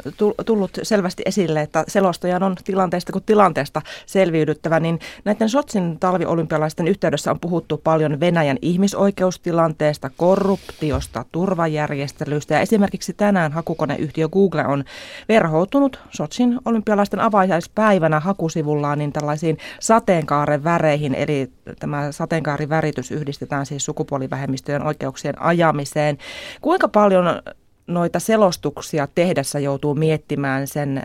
tullut 0.47 0.71
selvästi 0.83 1.23
esille, 1.26 1.61
että 1.61 1.85
selostajan 1.88 2.43
on 2.43 2.57
tilanteesta 2.64 3.12
kuin 3.12 3.25
tilanteesta 3.25 3.83
selviydyttävä, 4.07 4.81
niin 4.81 4.99
näiden 5.25 5.49
Sotsin 5.49 5.99
talviolympialaisten 6.00 6.88
yhteydessä 6.88 7.31
on 7.31 7.40
puhuttu 7.40 7.81
paljon 7.85 8.21
Venäjän 8.21 8.59
ihmisoikeustilanteesta, 8.62 10.11
korruptiosta, 10.17 11.25
turvajärjestelyistä 11.33 12.55
ja 12.55 12.61
esimerkiksi 12.61 13.12
tänään 13.12 13.52
hakukoneyhtiö 13.52 14.29
Google 14.29 14.67
on 14.67 14.85
verhoutunut 15.29 16.00
Sotsin 16.11 16.59
olympialaisten 16.64 17.21
avajaispäivänä 17.21 18.21
hakusivullaan 18.21 18.99
niin 18.99 19.12
tällaisiin 19.12 19.59
sateenkaaren 19.81 20.64
väreihin, 20.64 21.14
eli 21.14 21.52
tämä 21.79 22.12
sateenkaariväritys 22.12 23.11
yhdistetään 23.11 23.67
siis 23.67 23.85
sukupuolivähemmistöjen 23.85 24.87
oikeuksien 24.87 25.43
ajamiseen. 25.43 26.19
Kuinka 26.61 26.88
paljon 26.88 27.43
noita 27.90 28.20
selostuksia 28.20 29.09
tehdessä 29.14 29.59
joutuu 29.59 29.94
miettimään 29.94 30.66
sen 30.66 31.02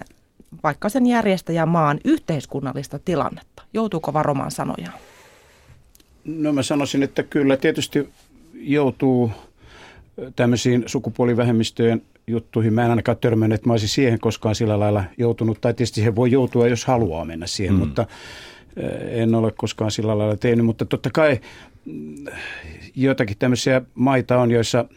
vaikka 0.64 0.90
sen 0.90 1.06
järjestäjämaan 1.06 2.00
yhteiskunnallista 2.06 3.00
tilannetta? 3.00 3.64
Joutuuko 3.74 4.14
varomaan 4.14 4.52
sanoja? 4.52 4.92
No 6.26 6.54
mä 6.54 6.64
sanoisin, 6.64 7.04
että 7.04 7.24
kyllä 7.24 7.58
tietysti 7.58 8.10
joutuu 8.54 9.32
tämmöisiin 10.36 10.84
sukupuolivähemmistöjen 10.86 12.02
juttuihin. 12.28 12.74
Mä 12.74 12.84
en 12.84 12.90
ainakaan 12.90 13.18
törmännyt, 13.18 13.56
että 13.56 13.70
mä 13.70 13.74
olisin 13.74 13.90
siihen 13.90 14.20
koskaan 14.20 14.56
sillä 14.56 14.80
lailla 14.80 15.04
joutunut. 15.18 15.62
Tai 15.62 15.74
tietysti 15.74 15.96
siihen 15.96 16.16
voi 16.16 16.32
joutua, 16.32 16.68
jos 16.68 16.86
haluaa 16.86 17.26
mennä 17.26 17.48
siihen, 17.48 17.74
mm. 17.74 17.80
mutta 17.80 18.06
en 19.10 19.36
ole 19.36 19.52
koskaan 19.52 19.92
sillä 19.92 20.18
lailla 20.18 20.38
tehnyt. 20.38 20.66
Mutta 20.66 20.86
totta 20.86 21.10
kai 21.14 21.40
mm, 21.86 22.26
joitakin 22.96 23.38
tämmöisiä 23.38 23.82
maita 23.96 24.38
on, 24.38 24.52
joissa– 24.52 24.86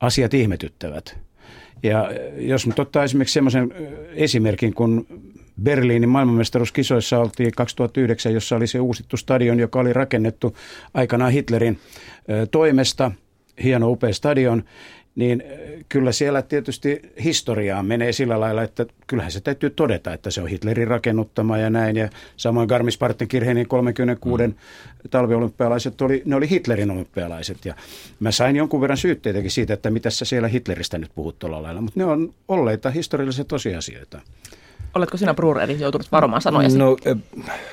asiat 0.00 0.34
ihmetyttävät. 0.34 1.18
Ja 1.82 2.10
jos 2.36 2.66
nyt 2.66 2.78
ottaa 2.78 3.04
esimerkiksi 3.04 3.32
semmoisen 3.32 3.74
esimerkin, 4.14 4.74
kun 4.74 5.06
Berliinin 5.62 6.08
maailmanmestaruuskisoissa 6.08 7.18
oltiin 7.18 7.52
2009, 7.56 8.34
jossa 8.34 8.56
oli 8.56 8.66
se 8.66 8.80
uusittu 8.80 9.16
stadion, 9.16 9.58
joka 9.58 9.80
oli 9.80 9.92
rakennettu 9.92 10.56
aikanaan 10.94 11.32
Hitlerin 11.32 11.78
toimesta, 12.50 13.12
hieno 13.64 13.90
upea 13.90 14.12
stadion, 14.12 14.64
niin 15.20 15.42
kyllä 15.88 16.12
siellä 16.12 16.42
tietysti 16.42 17.12
historiaan 17.24 17.86
menee 17.86 18.12
sillä 18.12 18.40
lailla, 18.40 18.62
että 18.62 18.86
kyllähän 19.06 19.32
se 19.32 19.40
täytyy 19.40 19.70
todeta, 19.70 20.12
että 20.12 20.30
se 20.30 20.42
on 20.42 20.48
Hitlerin 20.48 20.88
rakennuttama 20.88 21.58
ja 21.58 21.70
näin. 21.70 21.96
Ja 21.96 22.08
samoin 22.36 22.68
Garmisch-Partenkirchenin 22.68 23.66
36 23.68 24.46
mm. 24.46 24.54
talviolympialaiset 25.10 26.00
oli, 26.00 26.22
ne 26.24 26.36
oli 26.36 26.50
Hitlerin 26.50 26.90
olympialaiset. 26.90 27.64
Ja 27.64 27.74
mä 28.20 28.30
sain 28.30 28.56
jonkun 28.56 28.80
verran 28.80 28.96
syytteitäkin 28.96 29.50
siitä, 29.50 29.74
että 29.74 29.90
mitä 29.90 30.10
sä 30.10 30.24
siellä 30.24 30.48
Hitleristä 30.48 30.98
nyt 30.98 31.10
puhut 31.14 31.38
tuolla 31.38 31.62
lailla. 31.62 31.80
Mutta 31.80 32.00
ne 32.00 32.04
on 32.04 32.34
olleita 32.48 32.90
historiallisia 32.90 33.44
tosiasioita. 33.44 34.20
Oletko 34.94 35.16
sinä, 35.16 35.34
Brureri, 35.34 35.80
joutunut 35.80 36.12
varomaan 36.12 36.42
sanoja? 36.42 36.68
No, 36.68 36.96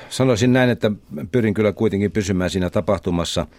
sanoisin 0.09 0.53
näin, 0.53 0.69
että 0.69 0.91
pyrin 1.31 1.53
kyllä 1.53 1.73
kuitenkin 1.73 2.11
pysymään 2.11 2.49
siinä 2.49 2.69
tapahtumassa– 2.69 3.47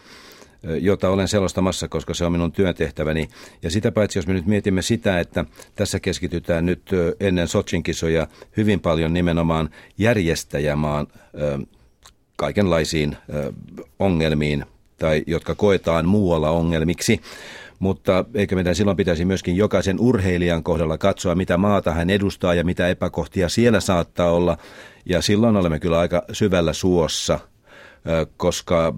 jota 0.80 1.10
olen 1.10 1.28
selostamassa, 1.28 1.88
koska 1.88 2.14
se 2.14 2.24
on 2.24 2.32
minun 2.32 2.52
työtehtäväni. 2.52 3.28
Ja 3.62 3.70
sitä 3.70 3.92
paitsi, 3.92 4.18
jos 4.18 4.26
me 4.26 4.32
nyt 4.32 4.46
mietimme 4.46 4.82
sitä, 4.82 5.20
että 5.20 5.44
tässä 5.74 6.00
keskitytään 6.00 6.66
nyt 6.66 6.90
ennen 7.20 7.48
Sochin 7.48 7.82
kisoja 7.82 8.26
hyvin 8.56 8.80
paljon 8.80 9.12
nimenomaan 9.12 9.70
järjestäjämaan 9.98 11.06
kaikenlaisiin 12.36 13.16
ongelmiin, 13.98 14.64
tai 14.96 15.24
jotka 15.26 15.54
koetaan 15.54 16.06
muualla 16.06 16.50
ongelmiksi, 16.50 17.20
mutta 17.78 18.24
eikö 18.34 18.54
meidän 18.54 18.74
silloin 18.74 18.96
pitäisi 18.96 19.24
myöskin 19.24 19.56
jokaisen 19.56 20.00
urheilijan 20.00 20.62
kohdalla 20.62 20.98
katsoa, 20.98 21.34
mitä 21.34 21.56
maata 21.56 21.92
hän 21.92 22.10
edustaa 22.10 22.54
ja 22.54 22.64
mitä 22.64 22.88
epäkohtia 22.88 23.48
siellä 23.48 23.80
saattaa 23.80 24.30
olla. 24.30 24.58
Ja 25.06 25.22
silloin 25.22 25.56
olemme 25.56 25.80
kyllä 25.80 25.98
aika 25.98 26.22
syvällä 26.32 26.72
suossa, 26.72 27.40
koska 28.36 28.94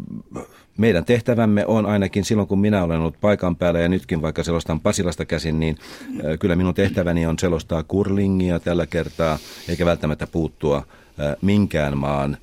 meidän 0.80 1.04
tehtävämme 1.04 1.66
on 1.66 1.86
ainakin 1.86 2.24
silloin, 2.24 2.48
kun 2.48 2.60
minä 2.60 2.84
olen 2.84 3.00
ollut 3.00 3.20
paikan 3.20 3.56
päällä 3.56 3.80
ja 3.80 3.88
nytkin 3.88 4.22
vaikka 4.22 4.44
selostan 4.44 4.80
Pasilasta 4.80 5.24
käsin, 5.24 5.60
niin 5.60 5.76
kyllä 6.40 6.56
minun 6.56 6.74
tehtäväni 6.74 7.26
on 7.26 7.38
selostaa 7.38 7.82
kurlingia 7.82 8.60
tällä 8.60 8.86
kertaa, 8.86 9.38
eikä 9.68 9.86
välttämättä 9.86 10.26
puuttua 10.26 10.82
minkään 11.42 11.98
maan 11.98 12.36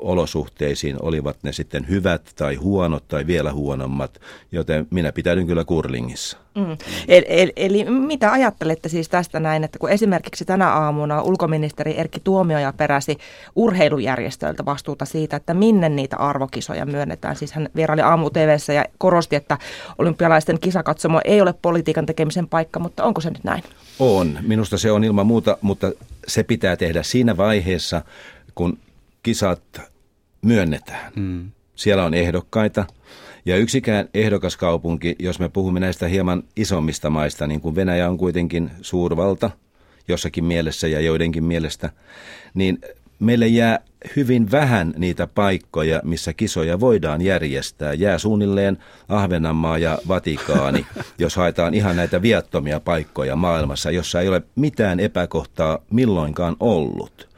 olosuhteisiin, 0.00 0.96
olivat 1.02 1.36
ne 1.42 1.52
sitten 1.52 1.88
hyvät 1.88 2.22
tai 2.36 2.54
huonot 2.54 3.08
tai 3.08 3.26
vielä 3.26 3.52
huonommat, 3.52 4.20
joten 4.52 4.86
minä 4.90 5.12
pitäydyn 5.12 5.46
kyllä 5.46 5.64
kurlingissa. 5.64 6.36
Mm. 6.54 6.76
Eli, 7.08 7.26
eli, 7.28 7.52
eli 7.56 7.84
mitä 7.84 8.32
ajattelette 8.32 8.88
siis 8.88 9.08
tästä 9.08 9.40
näin, 9.40 9.64
että 9.64 9.78
kun 9.78 9.90
esimerkiksi 9.90 10.44
tänä 10.44 10.72
aamuna 10.72 11.22
ulkoministeri 11.22 11.98
Erkki 11.98 12.20
Tuomioja 12.20 12.72
peräsi 12.76 13.18
urheilujärjestöiltä 13.56 14.64
vastuuta 14.64 15.04
siitä, 15.04 15.36
että 15.36 15.54
minne 15.54 15.88
niitä 15.88 16.16
arvokisoja 16.16 16.86
myönnetään. 16.86 17.36
Siis 17.36 17.52
hän 17.52 17.68
vieraili 17.76 18.02
aamu 18.02 18.30
TVssä 18.30 18.72
ja 18.72 18.84
korosti, 18.98 19.36
että 19.36 19.58
olympialaisten 19.98 20.60
kisakatsomo 20.60 21.20
ei 21.24 21.40
ole 21.40 21.54
politiikan 21.62 22.06
tekemisen 22.06 22.48
paikka, 22.48 22.80
mutta 22.80 23.04
onko 23.04 23.20
se 23.20 23.30
nyt 23.30 23.44
näin? 23.44 23.62
On. 23.98 24.38
Minusta 24.42 24.78
se 24.78 24.92
on 24.92 25.04
ilman 25.04 25.26
muuta, 25.26 25.58
mutta 25.62 25.92
se 26.26 26.42
pitää 26.42 26.76
tehdä 26.76 27.02
siinä 27.02 27.36
vaiheessa, 27.36 28.02
kun 28.54 28.78
kisat 29.22 29.80
myönnetään. 30.42 31.12
Mm. 31.16 31.50
Siellä 31.74 32.04
on 32.04 32.14
ehdokkaita. 32.14 32.84
Ja 33.46 33.56
yksikään 33.56 34.08
ehdokaskaupunki, 34.14 35.16
jos 35.18 35.38
me 35.38 35.48
puhumme 35.48 35.80
näistä 35.80 36.08
hieman 36.08 36.42
isommista 36.56 37.10
maista, 37.10 37.46
niin 37.46 37.60
kuin 37.60 37.74
Venäjä 37.74 38.08
on 38.08 38.18
kuitenkin 38.18 38.70
suurvalta 38.82 39.50
jossakin 40.08 40.44
mielessä 40.44 40.88
ja 40.88 41.00
joidenkin 41.00 41.44
mielestä, 41.44 41.90
niin 42.54 42.78
meille 43.18 43.46
jää 43.46 43.78
hyvin 44.16 44.50
vähän 44.50 44.94
niitä 44.96 45.26
paikkoja, 45.26 46.00
missä 46.04 46.32
kisoja 46.32 46.80
voidaan 46.80 47.22
järjestää. 47.22 47.94
Jää 47.94 48.18
suunnilleen 48.18 48.78
Ahvenanmaa 49.08 49.78
ja 49.78 49.98
Vatikaani, 50.08 50.86
jos 51.18 51.36
haetaan 51.36 51.74
ihan 51.74 51.96
näitä 51.96 52.22
viattomia 52.22 52.80
paikkoja 52.80 53.36
maailmassa, 53.36 53.90
jossa 53.90 54.20
ei 54.20 54.28
ole 54.28 54.42
mitään 54.56 55.00
epäkohtaa 55.00 55.78
milloinkaan 55.90 56.56
ollut. 56.60 57.29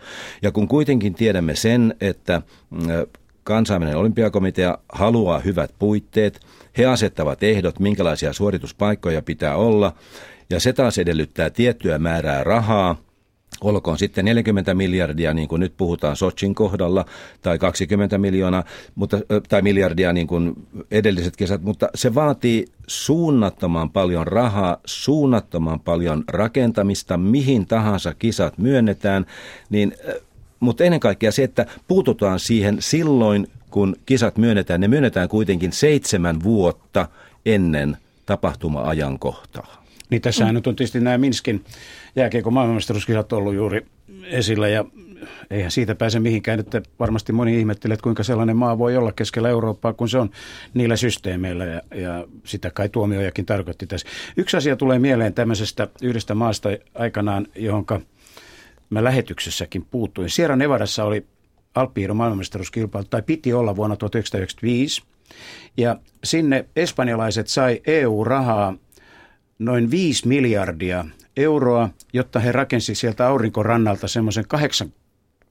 Ja 0.43 0.53
kun 0.53 0.69
kuitenkin 0.69 1.15
tiedämme 1.15 1.57
sen, 1.57 1.95
että 2.01 2.43
mm, 2.71 2.81
kansainvälinen 3.45 3.99
olympiakomitea 3.99 4.79
haluaa 4.93 5.39
hyvät 5.39 5.71
puitteet, 5.79 6.41
he 6.79 6.87
asettavat 6.87 7.43
ehdot, 7.43 7.81
minkälaisia 7.81 8.33
suorituspaikkoja 8.33 9.23
pitää 9.23 9.57
olla, 9.57 9.93
ja 10.51 10.61
se 10.61 10.73
taas 10.73 10.99
edellyttää 10.99 11.51
tiettyä 11.51 11.99
määrää 11.99 12.45
rahaa, 12.45 12.97
olkoon 13.61 13.99
sitten 13.99 14.25
40 14.25 14.75
miljardia, 14.75 15.35
niin 15.35 15.49
kuin 15.49 15.61
nyt 15.61 15.77
puhutaan 15.77 16.17
Sochin 16.17 16.55
kohdalla, 16.55 17.05
tai 17.43 17.59
20 17.59 18.19
miljoonaa, 18.19 18.65
mutta, 18.95 19.21
tai 19.49 19.63
miljardia 19.63 20.13
niin 20.13 20.27
kuin 20.27 20.53
edelliset 20.91 21.37
kesät, 21.37 21.63
mutta 21.63 21.89
se 21.95 22.15
vaatii 22.15 22.67
suunnattoman 22.87 23.91
paljon 23.91 24.27
rahaa, 24.27 24.77
suunnattoman 24.85 25.81
paljon 25.81 26.25
rakentamista, 26.29 27.17
mihin 27.17 27.67
tahansa 27.67 28.15
kisat 28.15 28.59
myönnetään, 28.59 29.27
niin, 29.71 29.95
mutta 30.61 30.85
ennen 30.85 31.01
kaikkea 31.01 31.33
se, 31.33 31.45
että 31.45 31.67
puututaan 31.89 32.41
siihen 32.41 32.77
silloin, 32.81 33.47
kun 33.71 33.97
kisat 34.07 34.37
myönnetään, 34.39 34.81
ne 34.81 34.89
myönnetään 34.89 35.29
kuitenkin 35.29 35.73
seitsemän 35.73 36.43
vuotta 36.43 37.09
ennen 37.47 37.97
tapahtuma-ajankohtaa. 38.27 39.82
Niin 40.13 40.23
tässä 40.23 40.45
mm. 40.45 40.55
nyt 40.55 40.67
on 40.67 40.77
tietysti 40.77 41.01
nämä 41.01 41.19
Minskin 41.19 41.65
jääkiekon 42.17 42.53
maailmanmestaruuskisat 42.53 43.33
ollut 43.33 43.55
juuri 43.55 43.87
esillä 44.25 44.69
ja 44.69 44.85
eihän 45.51 45.71
siitä 45.71 45.95
pääse 45.95 46.21
mihinkään, 46.21 46.61
että 46.61 46.83
varmasti 46.99 47.33
moni 47.33 47.59
ihmettelee, 47.59 47.95
että 47.95 48.03
kuinka 48.03 48.23
sellainen 48.23 48.57
maa 48.57 48.79
voi 48.79 48.97
olla 48.97 49.13
keskellä 49.13 49.49
Eurooppaa, 49.49 49.93
kun 49.93 50.09
se 50.09 50.19
on 50.19 50.31
niillä 50.75 50.97
systeemeillä 50.97 51.65
ja, 51.65 51.81
ja 51.95 52.27
sitä 52.45 52.71
kai 52.71 52.89
tuomiojakin 52.89 53.47
tarkoitti 53.47 53.87
tässä. 53.87 54.09
Yksi 54.37 54.57
asia 54.57 54.77
tulee 54.77 54.99
mieleen 54.99 55.35
tämmöisestä 55.35 55.89
yhdestä 56.03 56.35
maasta 56.35 56.69
aikanaan, 56.95 57.47
johonka 57.57 58.01
mä 58.91 59.05
lähetyksessäkin 59.05 59.87
puuttuin. 59.91 60.31
Sierra 60.31 60.57
Nevadassa 60.57 61.05
oli 61.05 61.27
Alpiiro 61.75 62.15
maailmanmestaruuskilpailu, 62.15 63.07
tai 63.11 63.23
piti 63.23 63.53
olla 63.53 63.77
vuonna 63.77 63.97
1995, 63.97 65.03
ja 65.77 65.97
sinne 66.25 66.65
espanjalaiset 66.77 67.49
sai 67.49 67.81
EU-rahaa 67.87 68.75
noin 69.59 69.91
5 69.91 70.29
miljardia 70.29 71.05
euroa, 71.37 71.91
jotta 72.13 72.41
he 72.41 72.53
rakensivat 72.53 72.99
sieltä 72.99 73.27
aurinkorannalta 73.27 74.09
semmoisen 74.09 74.45
kahdeksan 74.49 74.93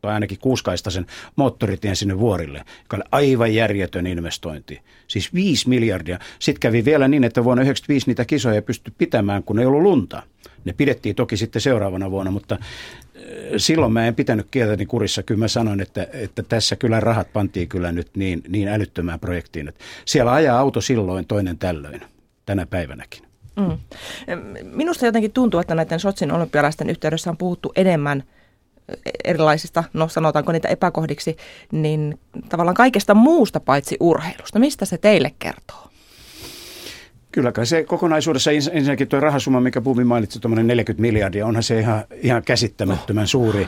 tai 0.01 0.13
ainakin 0.13 0.38
kuuskaistaisen 0.39 1.05
moottoritien 1.36 1.96
sinne 1.96 2.20
vuorille, 2.20 2.58
joka 2.58 2.98
oli 2.98 3.03
aivan 3.12 3.53
järjetön 3.53 4.08
investointi. 4.08 4.81
Siis 5.08 5.34
5 5.34 5.70
miljardia. 5.70 6.20
Sitten 6.39 6.60
kävi 6.60 6.86
vielä 6.86 7.08
niin, 7.08 7.24
että 7.24 7.43
vuonna 7.43 7.63
1995 7.63 8.08
niitä 8.08 8.25
kisoja 8.25 8.55
ei 8.55 8.62
pysty 8.62 8.93
pitämään, 8.98 9.43
kun 9.43 9.60
ei 9.60 9.65
ollut 9.65 9.81
lunta. 9.81 10.24
Ne 10.65 10.74
pidettiin 10.74 11.15
toki 11.15 11.38
sitten 11.38 11.62
seuraavana 11.62 12.12
vuonna, 12.12 12.31
mutta 12.31 12.58
äh, 12.62 13.22
silloin 13.58 13.93
mä 13.93 14.08
en 14.08 14.15
pitänyt 14.15 14.48
kieltäni 14.51 14.86
kurissa. 14.86 15.24
Kyllä 15.24 15.39
mä 15.39 15.48
sanoin, 15.48 15.79
että, 15.79 16.08
että 16.13 16.43
tässä 16.43 16.75
kyllä 16.75 17.00
rahat 17.00 17.34
pantiin 17.34 17.67
kyllä 17.67 17.91
nyt 17.91 18.08
niin, 18.15 18.41
niin 18.48 18.67
älyttömään 18.67 19.20
projektiin. 19.20 19.67
Että 19.67 19.84
siellä 20.05 20.34
ajaa 20.34 20.60
auto 20.60 20.81
silloin 20.81 21.27
toinen 21.27 21.58
tällöin, 21.58 22.01
tänä 22.46 22.65
päivänäkin. 22.65 23.30
Mm. 23.55 23.77
Minusta 24.63 25.05
jotenkin 25.05 25.31
tuntuu, 25.31 25.60
että 25.60 25.75
näiden 25.75 26.00
Sotsin 26.00 26.31
olympialaisten 26.31 26.89
yhteydessä 26.89 27.29
on 27.29 27.38
puhuttu 27.38 27.72
enemmän 27.75 28.24
erilaisista, 29.24 29.84
no 29.93 30.08
sanotaanko 30.08 30.51
niitä 30.51 30.67
epäkohdiksi, 30.67 31.38
niin 31.72 32.20
tavallaan 32.50 32.75
kaikesta 32.75 33.13
muusta 33.13 33.60
paitsi 33.60 33.98
urheilusta. 34.00 34.60
Mistä 34.60 34.86
se 34.86 34.98
teille 34.98 35.34
kertoo? 35.39 35.88
Kyllä 37.31 37.51
kai 37.51 37.65
se 37.65 37.84
kokonaisuudessa 37.84 38.51
ensinnäkin 38.51 39.08
tuo 39.08 39.20
rahasumma, 39.20 39.62
mikä 39.62 39.81
Puumi 39.81 40.03
mainitsi, 40.03 40.39
tuommoinen 40.39 40.67
40 40.67 41.01
miljardia, 41.01 41.46
onhan 41.46 41.63
se 41.63 41.79
ihan, 41.79 42.03
ihan 42.22 42.43
käsittämättömän 42.43 43.27
suuri. 43.27 43.67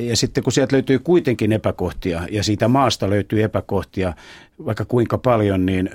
Ja 0.00 0.16
sitten 0.16 0.44
kun 0.44 0.52
sieltä 0.52 0.76
löytyy 0.76 0.98
kuitenkin 0.98 1.52
epäkohtia 1.52 2.22
ja 2.30 2.42
siitä 2.42 2.68
maasta 2.68 3.10
löytyy 3.10 3.42
epäkohtia 3.42 4.12
vaikka 4.64 4.84
kuinka 4.84 5.18
paljon, 5.18 5.66
niin, 5.66 5.90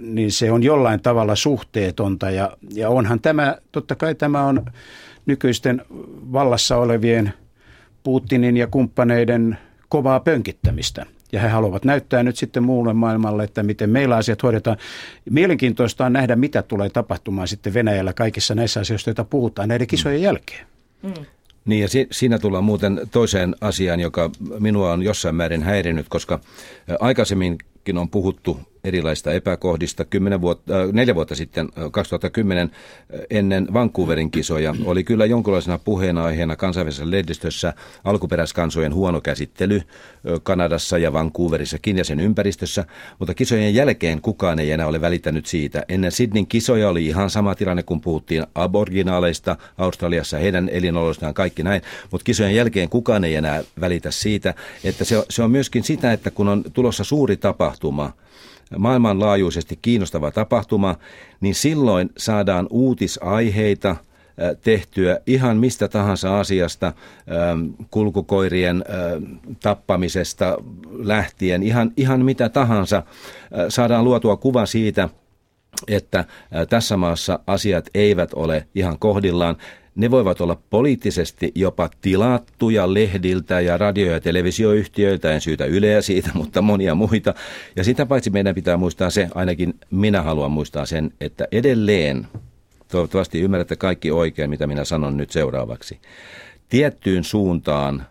niin 0.00 0.32
se 0.32 0.52
on 0.52 0.62
jollain 0.62 1.00
tavalla 1.00 1.36
suhteetonta. 1.36 2.30
Ja, 2.30 2.56
ja 2.74 2.88
onhan 2.88 3.20
tämä, 3.20 3.56
totta 3.72 3.94
kai 3.94 4.14
tämä 4.14 4.42
on 4.42 4.64
nykyisten 5.26 5.82
vallassa 6.32 6.76
olevien 6.76 7.32
Putinin 8.02 8.56
ja 8.56 8.66
kumppaneiden 8.66 9.58
kovaa 9.88 10.20
pönkittämistä. 10.20 11.06
Ja 11.32 11.40
he 11.40 11.48
haluavat 11.48 11.84
näyttää 11.84 12.22
nyt 12.22 12.36
sitten 12.36 12.62
muulle 12.62 12.92
maailmalle, 12.92 13.44
että 13.44 13.62
miten 13.62 13.90
meillä 13.90 14.16
asiat 14.16 14.42
hoidetaan. 14.42 14.76
Mielenkiintoista 15.30 16.06
on 16.06 16.12
nähdä, 16.12 16.36
mitä 16.36 16.62
tulee 16.62 16.90
tapahtumaan 16.90 17.48
sitten 17.48 17.74
Venäjällä 17.74 18.12
kaikissa 18.12 18.54
näissä 18.54 18.80
asioissa, 18.80 19.10
joita 19.10 19.24
puhutaan 19.24 19.68
näiden 19.68 19.86
kisojen 19.86 20.22
jälkeen. 20.22 20.66
Mm. 21.02 21.12
Niin 21.66 21.82
ja 21.82 21.88
si- 21.88 22.06
siinä 22.12 22.38
tullaan 22.38 22.64
muuten 22.64 23.00
toiseen 23.10 23.54
asiaan, 23.60 24.00
joka 24.00 24.30
minua 24.58 24.92
on 24.92 25.02
jossain 25.02 25.34
määrin 25.34 25.62
häirinyt, 25.62 26.06
koska 26.08 26.40
aikaisemminkin 27.00 27.98
on 27.98 28.10
puhuttu 28.10 28.60
erilaista 28.86 29.32
epäkohdista. 29.32 30.04
Kymmenen 30.04 30.40
vuotta, 30.40 30.82
äh, 30.82 30.88
neljä 30.92 31.14
vuotta 31.14 31.34
sitten, 31.34 31.68
2010, 31.90 32.70
äh, 32.70 33.18
äh, 33.18 33.26
ennen 33.30 33.68
Vancouverin 33.72 34.30
kisoja, 34.30 34.74
oli 34.84 35.04
kyllä 35.04 35.26
jonkinlaisena 35.26 35.78
puheenaiheena 35.78 36.56
kansainvälisessä 36.56 37.10
lehdistössä 37.10 37.74
alkuperäiskansojen 38.04 38.94
huono 38.94 39.20
käsittely 39.20 39.82
Kanadassa 40.42 40.98
ja 40.98 41.12
Vancouverissakin 41.12 41.98
ja 41.98 42.04
sen 42.04 42.20
ympäristössä, 42.20 42.84
mutta 43.18 43.34
kisojen 43.34 43.74
jälkeen 43.74 44.20
kukaan 44.20 44.58
ei 44.58 44.70
enää 44.70 44.86
ole 44.86 45.00
välittänyt 45.00 45.46
siitä. 45.46 45.84
Ennen 45.88 46.12
Sydneyn 46.12 46.46
kisoja 46.46 46.88
oli 46.88 47.06
ihan 47.06 47.30
sama 47.30 47.54
tilanne, 47.54 47.82
kun 47.82 48.00
puhuttiin 48.00 48.46
aboriginaaleista 48.54 49.56
Australiassa, 49.78 50.38
heidän 50.38 50.68
elinoloistaan 50.68 51.34
kaikki 51.34 51.62
näin, 51.62 51.82
mutta 52.10 52.24
kisojen 52.24 52.54
jälkeen 52.54 52.88
kukaan 52.88 53.24
ei 53.24 53.34
enää 53.34 53.62
välitä 53.80 54.10
siitä, 54.10 54.54
että 54.84 55.04
se, 55.04 55.24
se 55.30 55.42
on 55.42 55.50
myöskin 55.50 55.84
sitä, 55.84 56.12
että 56.12 56.30
kun 56.30 56.48
on 56.48 56.64
tulossa 56.72 57.04
suuri 57.04 57.36
tapahtuma, 57.36 58.12
maailmanlaajuisesti 58.78 59.78
kiinnostava 59.82 60.30
tapahtuma, 60.30 60.96
niin 61.40 61.54
silloin 61.54 62.10
saadaan 62.16 62.66
uutisaiheita 62.70 63.90
äh, 63.90 63.96
tehtyä 64.62 65.20
ihan 65.26 65.56
mistä 65.56 65.88
tahansa 65.88 66.40
asiasta, 66.40 66.86
ähm, 66.86 67.66
kulkukoirien 67.90 68.84
äh, 68.90 69.38
tappamisesta 69.62 70.56
lähtien, 70.92 71.62
ihan, 71.62 71.92
ihan 71.96 72.24
mitä 72.24 72.48
tahansa. 72.48 72.96
Äh, 72.96 73.04
saadaan 73.68 74.04
luotua 74.04 74.36
kuva 74.36 74.66
siitä, 74.66 75.08
että 75.88 76.24
tässä 76.68 76.96
maassa 76.96 77.38
asiat 77.46 77.88
eivät 77.94 78.34
ole 78.34 78.66
ihan 78.74 78.98
kohdillaan. 78.98 79.56
Ne 79.96 80.10
voivat 80.10 80.40
olla 80.40 80.60
poliittisesti 80.70 81.52
jopa 81.54 81.90
tilattuja 82.00 82.94
lehdiltä 82.94 83.60
ja 83.60 83.78
radio- 83.78 84.12
ja 84.12 84.20
televisioyhtiöiltä, 84.20 85.32
en 85.32 85.40
syytä 85.40 85.64
Yleä 85.64 86.02
siitä, 86.02 86.30
mutta 86.40 86.62
monia 86.62 86.94
muita. 86.94 87.34
Ja 87.76 87.84
sitä 87.84 88.06
paitsi 88.06 88.30
meidän 88.30 88.54
pitää 88.54 88.76
muistaa 88.76 89.10
se, 89.10 89.28
ainakin 89.34 89.74
minä 89.90 90.22
haluan 90.22 90.50
muistaa 90.50 90.86
sen, 90.86 91.12
että 91.20 91.48
edelleen, 91.52 92.26
toivottavasti 92.88 93.40
ymmärrätte 93.40 93.76
kaikki 93.76 94.10
oikein, 94.10 94.50
mitä 94.50 94.66
minä 94.66 94.84
sanon 94.84 95.16
nyt 95.16 95.30
seuraavaksi, 95.30 96.00
tiettyyn 96.68 97.24
suuntaan 97.24 98.06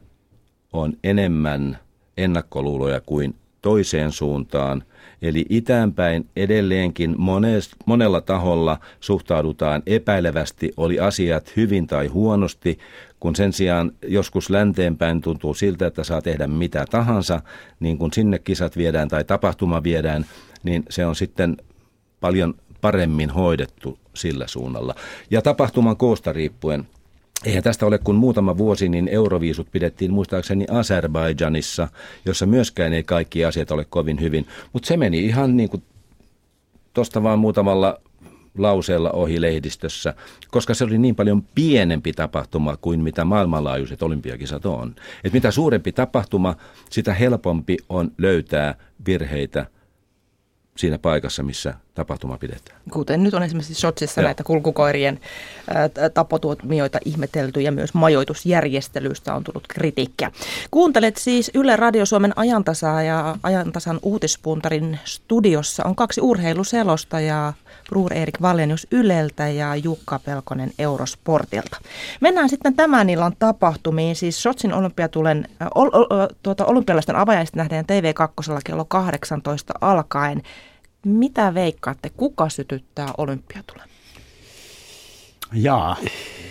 on 0.73 0.93
enemmän 1.03 1.77
ennakkoluuloja 2.17 3.01
kuin 3.05 3.35
toiseen 3.61 4.11
suuntaan– 4.11 4.83
Eli 5.21 5.45
itäänpäin 5.49 6.29
edelleenkin 6.35 7.15
monest, 7.17 7.73
monella 7.85 8.21
taholla 8.21 8.79
suhtaudutaan 8.99 9.83
epäilevästi, 9.85 10.71
oli 10.77 10.99
asiat 10.99 11.55
hyvin 11.55 11.87
tai 11.87 12.07
huonosti, 12.07 12.79
kun 13.19 13.35
sen 13.35 13.53
sijaan 13.53 13.91
joskus 14.07 14.49
länteenpäin 14.49 15.21
tuntuu 15.21 15.53
siltä, 15.53 15.87
että 15.87 16.03
saa 16.03 16.21
tehdä 16.21 16.47
mitä 16.47 16.85
tahansa, 16.91 17.41
niin 17.79 17.97
kun 17.97 18.13
sinne 18.13 18.39
kisat 18.39 18.77
viedään 18.77 19.07
tai 19.07 19.23
tapahtuma 19.23 19.83
viedään, 19.83 20.25
niin 20.63 20.83
se 20.89 21.05
on 21.05 21.15
sitten 21.15 21.57
paljon 22.19 22.53
paremmin 22.81 23.29
hoidettu 23.29 23.99
sillä 24.13 24.47
suunnalla. 24.47 24.95
Ja 25.31 25.41
tapahtuman 25.41 25.97
koosta 25.97 26.33
riippuen 26.33 26.87
Eihän 27.45 27.63
tästä 27.63 27.85
ole 27.85 27.97
kuin 27.97 28.17
muutama 28.17 28.57
vuosi, 28.57 28.89
niin 28.89 29.07
euroviisut 29.07 29.67
pidettiin 29.71 30.13
muistaakseni 30.13 30.65
Azerbaidžanissa, 30.65 31.87
jossa 32.25 32.45
myöskään 32.45 32.93
ei 32.93 33.03
kaikki 33.03 33.45
asiat 33.45 33.71
ole 33.71 33.85
kovin 33.89 34.21
hyvin. 34.21 34.47
Mutta 34.73 34.87
se 34.87 34.97
meni 34.97 35.25
ihan 35.25 35.57
niin 35.57 35.69
kuin 35.69 35.83
tuosta 36.93 37.23
vaan 37.23 37.39
muutamalla 37.39 37.99
lauseella 38.57 39.11
ohi 39.11 39.41
lehdistössä, 39.41 40.13
koska 40.51 40.73
se 40.73 40.83
oli 40.83 40.97
niin 40.97 41.15
paljon 41.15 41.43
pienempi 41.55 42.13
tapahtuma 42.13 42.77
kuin 42.77 43.03
mitä 43.03 43.25
maailmanlaajuiset 43.25 44.03
olympiakisat 44.03 44.65
on. 44.65 44.95
Et 45.23 45.33
mitä 45.33 45.51
suurempi 45.51 45.91
tapahtuma, 45.91 46.55
sitä 46.89 47.13
helpompi 47.13 47.77
on 47.89 48.11
löytää 48.17 48.75
virheitä 49.07 49.65
siinä 50.77 50.97
paikassa, 50.97 51.43
missä 51.43 51.73
tapahtuma 51.93 52.37
pidetään. 52.37 52.81
Kuten 52.91 53.23
nyt 53.23 53.33
on 53.33 53.43
esimerkiksi 53.43 53.73
Sotsissa 53.73 54.21
näitä 54.21 54.43
kulkukoirien 54.43 55.19
tapotuomioita 56.13 56.99
ihmetelty 57.05 57.61
ja 57.61 57.71
myös 57.71 57.93
majoitusjärjestelyistä 57.93 59.35
on 59.35 59.43
tullut 59.43 59.67
kritiikkiä. 59.67 60.31
Kuuntelet 60.71 61.17
siis 61.17 61.51
Yle 61.53 61.75
Radio 61.75 62.05
Suomen 62.05 62.33
ajantasaa 62.35 63.03
ja 63.03 63.37
ajantasan 63.43 63.99
uutispuntarin 64.01 64.99
studiossa 65.05 65.83
on 65.85 65.95
kaksi 65.95 66.21
urheiluselostajaa, 66.21 67.53
Bruur 67.89 68.13
Erik 68.13 68.41
Valjenius 68.41 68.87
Yleltä 68.91 69.47
ja 69.47 69.75
Jukka 69.75 70.19
Pelkonen 70.19 70.71
Eurosportilta. 70.79 71.77
Mennään 72.21 72.49
sitten 72.49 72.75
tämän 72.75 73.09
illan 73.09 73.35
tapahtumiin, 73.39 74.15
siis 74.15 74.43
Sotsin 74.43 74.73
olympiatulen, 74.73 75.47
ol, 75.75 75.89
ol, 75.93 76.27
tuota, 76.43 76.65
olympialaisten 76.65 77.15
avajaiset 77.15 77.55
nähdään 77.55 77.85
TV2 77.85 78.59
kello 78.65 78.85
18 78.85 79.73
alkaen. 79.81 80.41
Mitä 81.05 81.53
veikkaatte, 81.53 82.09
kuka 82.09 82.49
sytyttää 82.49 83.07
olympiatulen? 83.17 83.89
Jaa, 85.53 85.97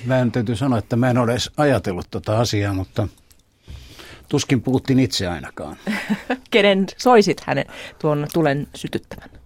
mä 0.05 0.19
en 0.19 0.33
täytyy 0.33 0.57
sanoa, 0.57 0.79
että 0.79 0.97
mä 0.97 1.11
en 1.11 1.19
ole 1.19 1.33
edes 1.33 1.51
ajatellut 1.57 2.07
tuota 2.11 2.41
asiaa, 2.41 2.75
mutta 2.75 3.09
tuskin 4.29 4.63
Putin 4.63 4.99
itse 4.99 5.29
ainakaan. 5.29 5.77
Kenen 6.51 6.87
soisit 6.97 7.41
hänen 7.47 7.67
tuon 7.99 8.27
tulen 8.33 8.67
sytyttävän? 8.75 9.44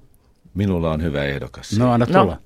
Minulla 0.59 0.93
on 0.93 1.03
hyvä 1.03 1.25
ehdokas. 1.25 1.79
No 1.79 1.93
anna 1.93 2.07
tulla. 2.07 2.25
No. 2.25 2.37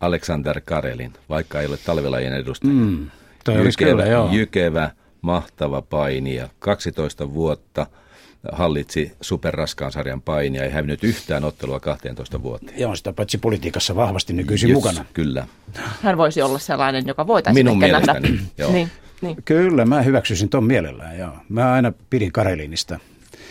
Alexander 0.00 0.60
Karelin, 0.64 1.12
vaikka 1.28 1.60
ei 1.60 1.66
ole 1.66 1.76
talvilajien 1.76 2.32
edustaja. 2.32 2.72
Mm, 2.72 3.10
toi 3.44 3.54
jykevä, 3.54 3.90
kyllä, 3.90 4.06
joo. 4.06 4.28
jykevä, 4.32 4.90
mahtava 5.22 5.82
painija, 5.82 6.48
12 6.58 7.34
vuotta– 7.34 7.86
hallitsi 8.52 9.12
superraskaan 9.20 9.92
sarjan 9.92 10.22
painia, 10.22 10.64
ei 10.64 10.70
hävinnyt 10.70 11.04
yhtään 11.04 11.44
ottelua 11.44 11.80
12 11.80 12.42
vuoteen. 12.42 12.80
Ja 12.80 12.88
on 12.88 12.96
sitä 12.96 13.12
paitsi 13.12 13.38
politiikassa 13.38 13.96
vahvasti 13.96 14.32
nykyisin 14.32 14.70
Just, 14.70 14.84
mukana. 14.84 15.04
Kyllä. 15.12 15.46
Hän 16.02 16.16
voisi 16.16 16.42
olla 16.42 16.58
sellainen, 16.58 17.06
joka 17.06 17.26
voitaisiin 17.26 17.66
Minun 17.66 17.84
ehkä 17.84 18.00
nähdä. 18.00 18.28
Joo. 18.58 18.72
niin, 18.72 18.90
niin. 19.20 19.36
Kyllä, 19.44 19.84
mä 19.84 20.02
hyväksyisin 20.02 20.48
ton 20.48 20.64
mielellään, 20.64 21.18
joo. 21.18 21.32
Mä 21.48 21.72
aina 21.72 21.92
pidin 22.10 22.32
Karelinista. 22.32 22.98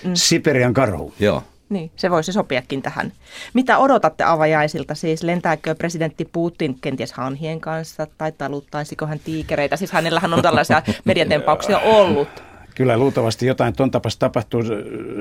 Mm. 0.03 0.11
Siperian 0.13 0.73
karhu. 0.73 1.13
Joo. 1.19 1.43
Niin, 1.69 1.91
se 1.95 2.11
voisi 2.11 2.33
sopiakin 2.33 2.81
tähän. 2.81 3.11
Mitä 3.53 3.77
odotatte 3.77 4.23
avajaisilta? 4.23 4.95
Siis 4.95 5.23
lentääkö 5.23 5.75
presidentti 5.75 6.29
Putin 6.31 6.77
kenties 6.81 7.13
hanhien 7.13 7.61
kanssa 7.61 8.07
tai 8.17 8.31
taluttaisiko 8.31 9.05
hän 9.05 9.19
tiikereitä? 9.19 9.75
Siis 9.75 9.91
hänellähän 9.91 10.33
on 10.33 10.41
tällaisia 10.41 10.81
mediatempauksia 11.05 11.79
ollut. 11.79 12.27
Kyllä 12.75 12.97
luultavasti 12.97 13.45
jotain 13.45 13.73
ton 13.73 13.91
tapas 13.91 14.17
tapahtuu. 14.17 14.63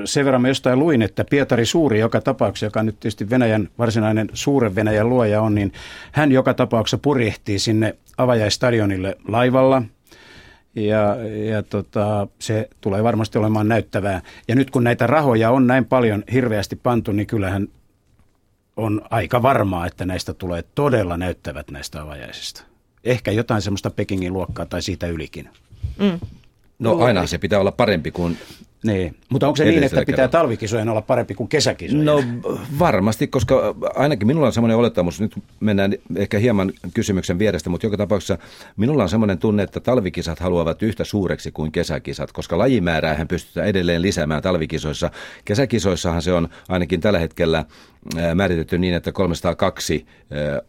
Sen 0.05 0.25
verran 0.25 0.41
mä 0.41 0.47
jostain 0.47 0.79
luin, 0.79 1.01
että 1.01 1.25
Pietari 1.29 1.65
Suuri 1.65 1.99
joka 1.99 2.21
tapauksessa, 2.21 2.65
joka 2.65 2.83
nyt 2.83 2.99
tietysti 2.99 3.29
Venäjän 3.29 3.69
varsinainen 3.79 4.29
suuren 4.33 4.75
Venäjän 4.75 5.09
luoja 5.09 5.41
on, 5.41 5.55
niin 5.55 5.73
hän 6.11 6.31
joka 6.31 6.53
tapauksessa 6.53 6.97
purjehtii 6.97 7.59
sinne 7.59 7.95
avajaistadionille 8.17 9.17
laivalla– 9.27 9.81
ja, 10.75 11.15
ja 11.49 11.63
tota, 11.63 12.27
se 12.39 12.69
tulee 12.81 13.03
varmasti 13.03 13.37
olemaan 13.37 13.67
näyttävää. 13.67 14.21
Ja 14.47 14.55
nyt 14.55 14.71
kun 14.71 14.83
näitä 14.83 15.07
rahoja 15.07 15.51
on 15.51 15.67
näin 15.67 15.85
paljon 15.85 16.23
hirveästi 16.33 16.75
pantu, 16.75 17.11
niin 17.11 17.27
kyllähän 17.27 17.67
on 18.77 19.01
aika 19.09 19.41
varmaa, 19.41 19.87
että 19.87 20.05
näistä 20.05 20.33
tulee 20.33 20.63
todella 20.75 21.17
näyttävät 21.17 21.71
näistä 21.71 22.01
avajaisista. 22.01 22.63
Ehkä 23.03 23.31
jotain 23.31 23.61
semmoista 23.61 23.89
Pekingin 23.89 24.33
luokkaa 24.33 24.65
tai 24.65 24.81
siitä 24.81 25.07
ylikin. 25.07 25.49
Mm. 25.99 26.19
No 26.79 26.97
aina 26.99 27.27
se 27.27 27.37
pitää 27.37 27.59
olla 27.59 27.71
parempi 27.71 28.11
kuin 28.11 28.37
niin, 28.83 29.15
mutta 29.29 29.47
onko 29.47 29.57
se 29.57 29.65
niin, 29.65 29.83
että 29.83 30.03
pitää 30.05 30.27
talvikisojen 30.27 30.89
olla 30.89 31.01
parempi 31.01 31.33
kuin 31.33 31.49
kesäkisojen? 31.49 32.05
No 32.05 32.23
varmasti, 32.79 33.27
koska 33.27 33.75
ainakin 33.95 34.27
minulla 34.27 34.47
on 34.47 34.53
semmoinen 34.53 34.77
olettamus, 34.77 35.21
nyt 35.21 35.35
mennään 35.59 35.93
ehkä 36.15 36.39
hieman 36.39 36.71
kysymyksen 36.93 37.39
vierestä, 37.39 37.69
mutta 37.69 37.87
joka 37.87 37.97
tapauksessa 37.97 38.37
minulla 38.77 39.03
on 39.03 39.09
semmoinen 39.09 39.37
tunne, 39.37 39.63
että 39.63 39.79
talvikisat 39.79 40.39
haluavat 40.39 40.83
yhtä 40.83 41.03
suureksi 41.03 41.51
kuin 41.51 41.71
kesäkisat, 41.71 42.31
koska 42.31 42.57
lajimääräähän 42.57 43.27
pystytään 43.27 43.67
edelleen 43.67 44.01
lisäämään 44.01 44.41
talvikisoissa. 44.41 45.11
Kesäkisoissahan 45.45 46.21
se 46.21 46.33
on 46.33 46.49
ainakin 46.69 47.01
tällä 47.01 47.19
hetkellä 47.19 47.65
määritetty 48.35 48.77
niin, 48.77 48.93
että 48.93 49.11
302 49.11 50.05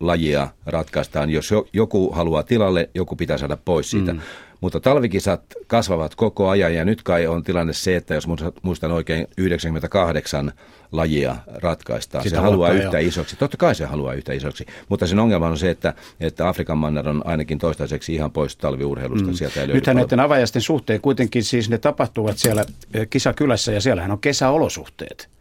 lajia 0.01 0.49
ratkaistaan. 0.67 1.31
Jos 1.31 1.55
joku 1.73 2.13
haluaa 2.13 2.43
tilalle, 2.43 2.91
joku 2.95 3.17
pitää 3.17 3.39
saada 3.39 3.57
pois 3.57 3.91
siitä. 3.91 4.13
Mm. 4.13 4.21
Mutta 4.61 4.81
talvikisat 4.81 5.43
kasvavat 5.67 6.15
koko 6.15 6.49
ajan 6.49 6.75
ja 6.75 6.85
nyt 6.85 7.03
kai 7.03 7.27
on 7.27 7.43
tilanne 7.43 7.73
se, 7.73 7.97
että 7.97 8.15
jos 8.15 8.27
muistan 8.63 8.93
oikein 8.93 9.27
98 9.39 10.53
lajia 10.93 11.37
ratkaistaan. 11.47 12.25
Sitä 12.25 12.37
se 12.37 12.43
haluaa 12.43 12.71
yhtä 12.71 13.01
jo. 13.01 13.09
isoksi. 13.09 13.37
Totta 13.37 13.57
kai 13.57 13.75
se 13.75 13.85
haluaa 13.85 14.13
yhtä 14.13 14.33
isoksi, 14.33 14.67
mutta 14.89 15.07
sen 15.07 15.19
ongelma 15.19 15.47
on 15.47 15.59
se, 15.59 15.71
että, 15.71 15.95
että 16.21 16.49
Afrikan 16.49 16.79
manner 16.79 17.09
on 17.09 17.23
ainakin 17.27 17.59
toistaiseksi 17.59 18.15
ihan 18.15 18.31
pois 18.31 18.57
talviurheilusta. 18.57 19.29
Mm. 19.29 19.35
Sieltä 19.35 19.61
ei 19.61 19.67
Nythän 19.67 19.97
näiden 19.97 20.21
avajaisten 20.21 20.63
suhteen 20.63 21.01
kuitenkin 21.01 21.45
siis 21.45 21.71
ne 21.71 21.79
tapahtuvat 21.79 22.39
siellä 22.39 22.65
eh, 22.95 23.09
kisakylässä 23.11 23.73
ja 23.73 23.81
siellähän 23.81 24.11
on 24.11 24.19
kesäolosuhteet. 24.19 25.36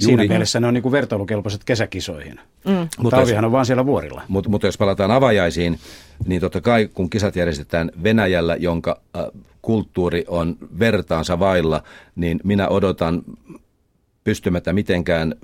Siinä 0.00 0.22
Juuri. 0.22 0.28
mielessä 0.28 0.60
ne 0.60 0.66
on 0.66 0.74
niin 0.74 0.82
kuin 0.82 0.92
vertailukelpoiset 0.92 1.64
kesäkisoihin. 1.64 2.40
Mm. 2.66 2.88
Mutta 2.98 3.16
Talvihan 3.16 3.44
on 3.44 3.52
vaan 3.52 3.66
siellä 3.66 3.86
vuorilla. 3.86 4.22
Mutta, 4.28 4.50
mutta 4.50 4.66
jos 4.66 4.78
palataan 4.78 5.10
avajaisiin, 5.10 5.78
niin 6.26 6.40
totta 6.40 6.60
kai 6.60 6.88
kun 6.94 7.10
kisat 7.10 7.36
järjestetään 7.36 7.90
Venäjällä, 8.02 8.56
jonka 8.56 9.00
äh, 9.16 9.24
kulttuuri 9.62 10.24
on 10.28 10.56
vertaansa 10.78 11.38
vailla, 11.38 11.82
niin 12.16 12.40
minä 12.44 12.68
odotan 12.68 13.22
pystymättä 14.24 14.72
mitenkään 14.72 15.34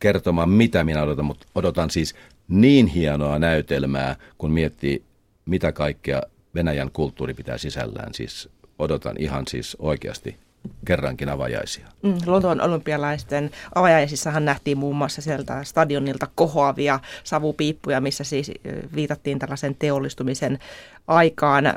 kertomaan, 0.00 0.50
mitä 0.50 0.84
minä 0.84 1.02
odotan, 1.02 1.24
mutta 1.24 1.46
odotan 1.54 1.90
siis 1.90 2.14
niin 2.48 2.86
hienoa 2.86 3.38
näytelmää, 3.38 4.16
kun 4.38 4.50
miettii, 4.50 5.02
mitä 5.46 5.72
kaikkea 5.72 6.22
Venäjän 6.54 6.90
kulttuuri 6.92 7.34
pitää 7.34 7.58
sisällään. 7.58 8.14
Siis 8.14 8.48
odotan 8.78 9.16
ihan 9.18 9.44
siis 9.48 9.76
oikeasti 9.80 10.36
kerrankin 10.84 11.28
avajaisia. 11.28 11.86
Mm, 12.02 12.14
Lontoon 12.26 12.60
olympialaisten 12.60 13.50
avajaisissahan 13.74 14.44
nähtiin 14.44 14.78
muun 14.78 14.96
muassa 14.96 15.22
sieltä 15.22 15.64
stadionilta 15.64 16.26
kohoavia 16.34 17.00
savupiippuja, 17.24 18.00
missä 18.00 18.24
siis 18.24 18.52
viitattiin 18.94 19.38
tällaisen 19.38 19.76
teollistumisen 19.78 20.58
aikaan. 21.06 21.74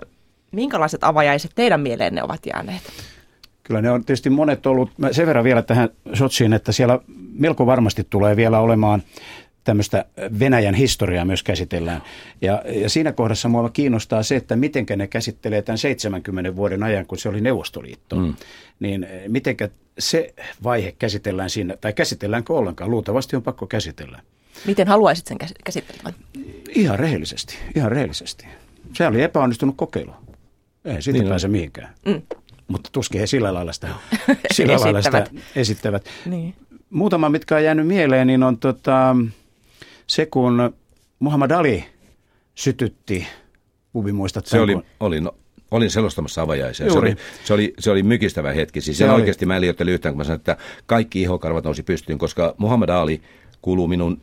Minkälaiset 0.52 1.04
avajaiset 1.04 1.52
teidän 1.56 1.82
mieleenne 1.82 2.24
ovat 2.24 2.40
jääneet? 2.46 2.82
Kyllä 3.64 3.82
ne 3.82 3.92
on 3.92 4.06
tietysti 4.06 4.30
monet 4.30 4.66
ollut, 4.66 4.92
sen 5.12 5.28
verran 5.28 5.44
vielä 5.44 5.62
tähän 5.62 5.90
Sotsiin, 6.14 6.54
että 6.54 6.72
siellä 6.72 7.00
melko 7.34 7.66
varmasti 7.66 8.08
tulee 8.10 8.36
vielä 8.36 8.60
olemaan 8.60 9.04
tämmöistä 9.64 10.06
Venäjän 10.40 10.74
historiaa 10.74 11.26
myös 11.26 11.44
käsitellään. 11.44 12.02
Ja, 12.42 12.64
ja 12.66 12.90
siinä 12.90 13.12
kohdassa 13.12 13.50
mua 13.50 13.70
kiinnostaa 13.70 14.24
se, 14.24 14.36
että 14.36 14.56
miten 14.56 14.86
ne 14.96 15.08
käsittelee 15.08 15.62
tämän 15.62 15.78
70 15.78 16.56
vuoden 16.56 16.84
ajan, 16.84 17.06
kun 17.06 17.18
se 17.18 17.30
oli 17.30 17.42
Neuvostoliitto. 17.42 18.16
Mm. 18.16 18.36
Niin 18.80 19.04
eh, 19.04 19.22
miten 19.28 19.56
se 20.00 20.34
vaihe 20.64 20.92
käsitellään 20.92 21.50
siinä, 21.50 21.78
tai 21.78 21.94
käsitelläänkö 21.94 22.54
ollenkaan? 22.54 22.92
Luultavasti 22.92 23.36
on 23.36 23.44
pakko 23.44 23.68
käsitellä. 23.68 24.20
Miten 24.66 24.88
haluaisit 24.88 25.28
sen 25.28 25.38
käsitellä? 25.66 26.14
Ihan 26.76 27.00
rehellisesti, 27.00 27.58
ihan 27.76 27.92
rehellisesti. 27.92 28.46
Se 28.94 29.08
oli 29.08 29.22
epäonnistunut 29.22 29.76
kokeilu. 29.78 30.12
Ei 30.86 31.02
siitä 31.02 31.20
niin 31.20 31.30
pääse 31.30 31.48
on. 31.48 31.52
mihinkään. 31.52 31.94
Mm. 32.06 32.22
Mutta 32.68 32.90
tuskin 32.92 33.22
he 33.22 33.28
sillä 33.28 33.54
lailla 33.54 33.74
sitä, 33.74 33.88
sillä 34.54 34.80
lailla 34.80 35.02
sitä 35.02 35.28
esittävät. 35.56 36.06
Niin. 36.26 36.56
Muutama, 36.90 37.30
mitkä 37.30 37.56
on 37.56 37.64
jäänyt 37.64 37.88
mieleen, 37.88 38.28
niin 38.28 38.44
on 38.44 38.58
tota, 38.58 39.16
se, 40.12 40.26
kun 40.26 40.74
Muhammad 41.20 41.52
Ali 41.52 41.86
sytytti, 42.56 43.28
Ubi 43.96 44.12
muistat 44.12 44.46
Se 44.46 44.60
oli, 44.60 44.78
oli 45.00 45.22
no, 45.22 45.36
Olin 45.72 45.92
selostamassa 45.92 46.42
avajaisia. 46.42 46.92
Se 46.92 47.00
oli, 47.00 47.16
se, 47.44 47.54
oli, 47.54 47.74
se 47.80 47.92
oli 47.92 48.04
mykistävä 48.04 48.52
hetki. 48.52 48.82
Siis 48.82 48.98
se 48.98 49.12
oikeasti 49.12 49.46
mä 49.46 49.56
en 49.56 49.62
liioittele 49.62 49.92
yhtään, 49.92 50.14
kun 50.14 50.18
mä 50.18 50.24
sanoin, 50.24 50.40
että 50.40 50.58
kaikki 50.86 51.22
ihokarvat 51.22 51.64
nousi 51.64 51.84
pystyyn, 51.84 52.18
koska 52.18 52.56
Muhammad 52.58 52.90
Ali 52.90 53.22
kuuluu 53.62 53.88
minun 53.88 54.22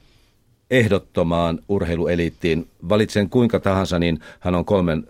ehdottomaan 0.71 1.59
urheilueliittiin. 1.69 2.69
Valitsen 2.89 3.31
kuinka 3.31 3.61
tahansa, 3.61 3.99
niin 3.99 4.21
hän 4.41 4.55
on 4.55 4.65
kolmen 4.65 5.05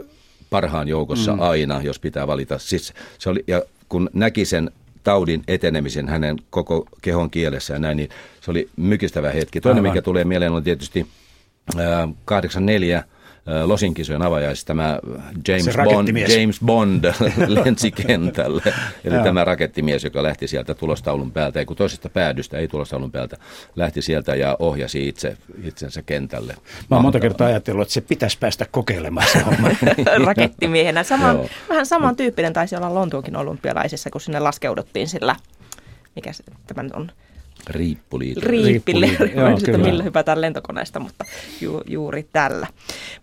parhaan 0.50 0.88
joukossa 0.88 1.32
mm. 1.32 1.40
aina, 1.40 1.82
jos 1.82 1.98
pitää 1.98 2.26
valita. 2.26 2.58
Siis 2.58 2.92
se 3.18 3.30
oli, 3.30 3.44
ja 3.46 3.62
kun 3.88 4.10
näki 4.12 4.44
sen 4.44 4.70
taudin 5.04 5.42
etenemisen 5.48 6.08
hänen 6.08 6.36
koko 6.50 6.86
kehon 7.02 7.30
kielessä 7.30 7.74
ja 7.74 7.78
näin, 7.78 7.96
niin 7.96 8.08
se 8.40 8.50
oli 8.50 8.68
mykistävä 8.76 9.30
hetki. 9.30 9.60
Toinen, 9.60 9.84
Aivan. 9.84 9.92
mikä 9.92 10.02
tulee 10.02 10.24
mieleen, 10.24 10.52
on 10.52 10.64
tietysti 10.64 11.06
äh, 11.78 12.08
84 12.24 13.04
Losin 13.64 13.94
kisojen 13.94 14.22
avajaisissa 14.22 14.66
tämä 14.66 14.98
James 15.48 15.76
Bond, 15.84 16.08
James 16.38 16.60
Bond 16.64 17.04
lensi 17.64 17.90
kentälle. 17.90 18.62
Eli 19.04 19.22
tämä 19.24 19.44
rakettimies, 19.44 20.04
joka 20.04 20.22
lähti 20.22 20.48
sieltä 20.48 20.74
tulostaulun 20.74 21.32
päältä, 21.32 21.58
ei 21.58 21.66
kun 21.66 21.76
toisesta 21.76 22.08
päädystä, 22.08 22.58
ei 22.58 22.68
tulostaulun 22.68 23.12
päältä, 23.12 23.36
lähti 23.76 24.02
sieltä 24.02 24.34
ja 24.34 24.56
ohjasi 24.58 25.08
itse 25.08 25.36
itsensä 25.64 26.02
kentälle. 26.02 26.54
Mä 26.90 26.96
oon 26.96 27.02
monta 27.02 27.20
kertaa 27.20 27.46
ajatellut, 27.46 27.82
että 27.82 27.94
se 27.94 28.00
pitäisi 28.00 28.38
päästä 28.38 28.66
kokeilemaan 28.70 29.26
se 29.32 29.44
Rakettimiehenä. 30.26 31.02
Sama, 31.02 31.34
vähän 31.68 31.86
samantyyppinen 31.86 32.52
taisi 32.52 32.76
olla 32.76 32.94
Lontuunkin 32.94 33.36
olympialaisissa, 33.36 34.10
kun 34.10 34.20
sinne 34.20 34.40
laskeuduttiin 34.40 35.08
sillä, 35.08 35.36
mikä 36.16 36.32
se, 36.32 36.44
tämä 36.66 36.88
on, 36.94 37.12
Riippuliike. 37.66 38.40
Riippiliike. 38.40 39.24
Joo, 39.24 39.56
sitten 39.56 39.74
kyllä. 39.74 39.86
millä 39.86 40.02
hypätään 40.02 40.40
lentokoneesta, 40.40 41.00
mutta 41.00 41.24
ju, 41.60 41.82
juuri 41.86 42.28
tällä. 42.32 42.66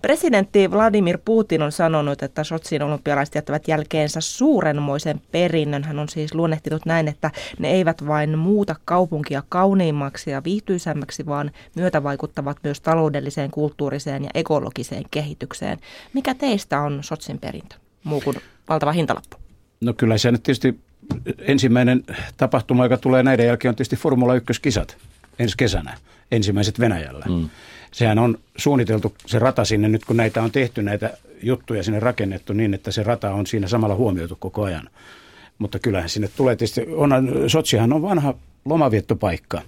Presidentti 0.01 0.71
Vladimir 0.71 1.17
Putin 1.25 1.61
on 1.61 1.71
sanonut, 1.71 2.23
että 2.23 2.43
Sotsin 2.43 2.81
olympialaiset 2.81 3.35
jättävät 3.35 3.67
jälkeensä 3.67 4.21
suurenmoisen 4.21 5.21
perinnön. 5.31 5.83
Hän 5.83 5.99
on 5.99 6.09
siis 6.09 6.35
luonnehtinut 6.35 6.85
näin, 6.85 7.07
että 7.07 7.31
ne 7.59 7.71
eivät 7.71 8.07
vain 8.07 8.37
muuta 8.39 8.75
kaupunkia 8.85 9.43
kauniimmaksi 9.49 10.31
ja 10.31 10.43
viihtyisämmäksi, 10.43 11.25
vaan 11.25 11.51
myötävaikuttavat 11.75 12.57
myös 12.63 12.81
taloudelliseen, 12.81 13.51
kulttuuriseen 13.51 14.23
ja 14.23 14.29
ekologiseen 14.33 15.03
kehitykseen. 15.11 15.77
Mikä 16.13 16.33
teistä 16.33 16.81
on 16.81 16.99
Sotsin 17.01 17.39
perintö, 17.39 17.75
muu 18.03 18.21
kuin 18.21 18.37
valtava 18.69 18.91
hintalappu? 18.91 19.37
No 19.81 19.93
kyllä 19.93 20.17
se 20.17 20.31
nyt 20.31 20.43
tietysti 20.43 20.79
ensimmäinen 21.39 22.03
tapahtuma, 22.37 22.85
joka 22.85 22.97
tulee 22.97 23.23
näiden 23.23 23.45
jälkeen, 23.45 23.69
on 23.69 23.75
tietysti 23.75 23.95
Formula 23.95 24.37
1-kisat 24.37 24.97
ensi 25.39 25.55
kesänä, 25.57 25.97
ensimmäiset 26.31 26.79
Venäjällä. 26.79 27.25
Mm. 27.29 27.49
Sehän 27.91 28.19
on 28.19 28.37
suunniteltu 28.57 29.13
se 29.25 29.39
rata 29.39 29.65
sinne 29.65 29.87
nyt, 29.87 30.05
kun 30.05 30.17
näitä 30.17 30.43
on 30.43 30.51
tehty, 30.51 30.81
näitä 30.81 31.17
juttuja 31.43 31.83
sinne 31.83 31.99
rakennettu 31.99 32.53
niin, 32.53 32.73
että 32.73 32.91
se 32.91 33.03
rata 33.03 33.31
on 33.31 33.47
siinä 33.47 33.67
samalla 33.67 33.95
huomioitu 33.95 34.37
koko 34.39 34.63
ajan. 34.63 34.89
Mutta 35.57 35.79
kyllähän 35.79 36.09
sinne 36.09 36.29
tulee 36.37 36.55
tietysti, 36.55 36.85
onhan, 36.95 37.29
Sotsihan 37.47 37.93
on 37.93 38.01
vanha 38.01 38.33
lomaviettopaikka. 38.65 39.61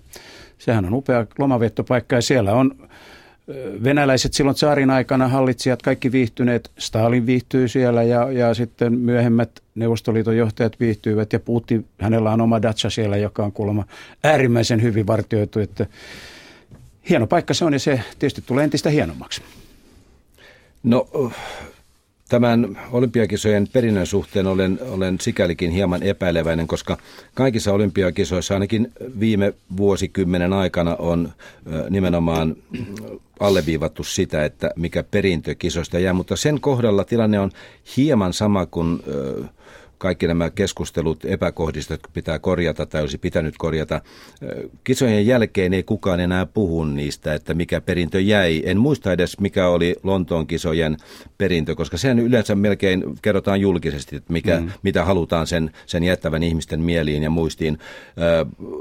Sehän 0.58 0.86
on 0.86 0.94
upea 0.94 1.26
lomaviettopaikka 1.40 2.16
ja 2.16 2.22
siellä 2.22 2.54
on 2.54 2.90
venäläiset 3.84 4.34
silloin 4.34 4.56
tsaarin 4.56 4.90
aikana 4.90 5.28
hallitsijat 5.28 5.82
kaikki 5.82 6.12
viihtyneet. 6.12 6.72
Stalin 6.78 7.26
viihtyy 7.26 7.68
siellä 7.68 8.04
ja, 8.04 8.32
ja 8.32 8.54
sitten 8.54 8.94
myöhemmät 8.94 9.50
Neuvostoliiton 9.76 10.38
johtajat 10.38 10.80
viihtyivät 10.80 11.34
ja 11.34 11.40
Putin, 11.40 11.86
hänellä 12.00 12.32
on 12.32 12.42
oma 12.42 12.62
dacha 12.62 12.90
siellä, 12.90 13.18
joka 13.18 13.44
on 13.44 13.52
kuulemma 13.52 13.86
äärimmäisen 14.24 14.82
hyvin 14.82 15.08
vartioitu, 15.08 15.60
että 15.60 15.86
hieno 17.10 17.28
paikka 17.28 17.54
se 17.54 17.66
on 17.66 17.74
ja 17.74 17.80
se 17.80 18.02
tietysti 18.20 18.44
tulee 18.46 18.64
entistä 18.64 18.90
hienommaksi. 18.90 19.42
No 20.84 21.08
tämän 22.30 22.80
olympiakisojen 22.92 23.68
perinnön 23.74 24.06
suhteen 24.06 24.48
olen, 24.48 24.80
olen 24.90 25.20
sikälikin 25.20 25.72
hieman 25.72 26.04
epäileväinen, 26.04 26.68
koska 26.68 26.98
kaikissa 27.34 27.74
olympiakisoissa 27.74 28.54
ainakin 28.54 28.92
viime 29.20 29.54
vuosikymmenen 29.78 30.54
aikana 30.54 30.96
on 30.96 31.34
nimenomaan 31.90 32.56
alleviivattu 33.40 34.04
sitä, 34.04 34.46
että 34.46 34.72
mikä 34.76 35.04
perintö 35.04 35.56
kisoista 35.56 36.00
jää, 36.00 36.14
mutta 36.14 36.36
sen 36.36 36.62
kohdalla 36.62 37.04
tilanne 37.04 37.40
on 37.40 37.52
hieman 37.98 38.34
sama 38.34 38.66
kuin 38.66 39.00
kaikki 39.98 40.28
nämä 40.28 40.50
keskustelut 40.50 41.26
epäkohdista 41.26 41.94
jotka 41.94 42.10
pitää 42.14 42.40
korjata 42.40 42.86
tai 42.86 43.02
olisi 43.02 43.18
pitänyt 43.18 43.56
korjata. 43.58 44.02
Kisojen 44.84 45.28
jälkeen 45.28 45.74
ei 45.74 45.84
kukaan 45.84 46.20
enää 46.20 46.46
puhu 46.46 46.84
niistä, 46.84 47.34
että 47.34 47.54
mikä 47.54 47.82
perintö 47.82 48.20
jäi. 48.22 48.62
En 48.66 48.80
muista 48.80 49.12
edes, 49.12 49.40
mikä 49.40 49.68
oli 49.68 49.96
Lontoon 50.04 50.48
kisojen 50.48 50.98
perintö, 51.38 51.76
koska 51.76 51.98
sen 51.98 52.20
yleensä 52.20 52.56
melkein 52.56 53.04
kerrotaan 53.22 53.62
julkisesti, 53.62 54.16
että 54.16 54.34
mikä, 54.34 54.60
mm. 54.60 54.70
mitä 54.84 55.06
halutaan 55.06 55.48
sen, 55.48 55.72
sen 55.86 56.04
jättävän 56.04 56.44
ihmisten 56.44 56.82
mieliin 56.82 57.24
ja 57.24 57.30
muistiin. 57.30 57.78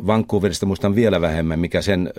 Vancouverista 0.07 0.67
muistan 0.67 0.95
vielä 0.95 1.21
vähemmän, 1.21 1.59
mikä 1.59 1.83
sen 1.83 2.13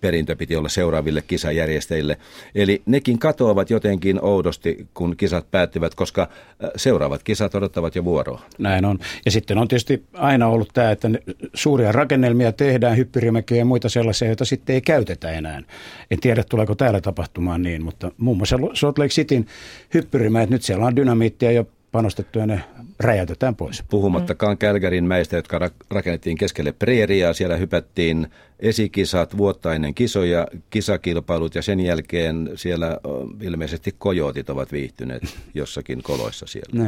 perintö 0.00 0.36
piti 0.36 0.56
olla 0.56 0.68
seuraaville 0.68 1.22
kisajärjestäjille. 1.26 2.16
Eli 2.54 2.82
nekin 2.86 3.18
katoavat 3.18 3.70
jotenkin 3.70 4.20
oudosti, 4.22 4.86
kun 4.94 5.16
kisat 5.16 5.50
päättyvät, 5.50 5.94
koska 5.94 6.28
seuraavat 6.76 7.22
kisat 7.22 7.54
odottavat 7.54 7.94
jo 7.94 8.04
vuoroa. 8.04 8.43
Näin 8.58 8.84
on. 8.84 8.98
Ja 9.24 9.30
sitten 9.30 9.58
on 9.58 9.68
tietysti 9.68 10.04
aina 10.12 10.46
ollut 10.46 10.68
tämä, 10.74 10.90
että 10.90 11.08
suuria 11.54 11.92
rakennelmia 11.92 12.52
tehdään, 12.52 12.96
hyppyrimäkiä 12.96 13.58
ja 13.58 13.64
muita 13.64 13.88
sellaisia, 13.88 14.28
joita 14.28 14.44
sitten 14.44 14.74
ei 14.74 14.80
käytetä 14.80 15.30
enää. 15.30 15.62
En 16.10 16.20
tiedä, 16.20 16.44
tuleeko 16.44 16.74
täällä 16.74 17.00
tapahtumaan 17.00 17.62
niin, 17.62 17.84
mutta 17.84 18.10
muun 18.18 18.36
muassa 18.36 18.56
Salt 18.74 18.98
Lake 18.98 19.08
Cityn 19.08 19.46
hyppyrimäet, 19.94 20.50
nyt 20.50 20.62
siellä 20.62 20.86
on 20.86 20.96
dynamiittia 20.96 21.52
jo 21.52 21.66
panostettu 21.92 22.38
ja 22.38 22.46
ne 22.46 22.60
räjäytetään 23.00 23.56
pois. 23.56 23.84
Puhumattakaan 23.90 24.58
Kälkärin 24.58 25.04
mäistä, 25.04 25.36
jotka 25.36 25.58
ra- 25.58 25.86
rakennettiin 25.90 26.38
keskelle 26.38 26.72
preeriaa. 26.72 27.32
Siellä 27.32 27.56
hypättiin 27.56 28.26
esikisat, 28.60 29.36
vuotta 29.36 29.74
ennen 29.74 29.94
kisoja, 29.94 30.46
kisakilpailut 30.70 31.54
ja 31.54 31.62
sen 31.62 31.80
jälkeen 31.80 32.50
siellä 32.54 32.98
ilmeisesti 33.40 33.94
kojotit 33.98 34.50
ovat 34.50 34.72
viihtyneet 34.72 35.22
jossakin 35.54 36.02
koloissa 36.02 36.46
siellä. 36.46 36.80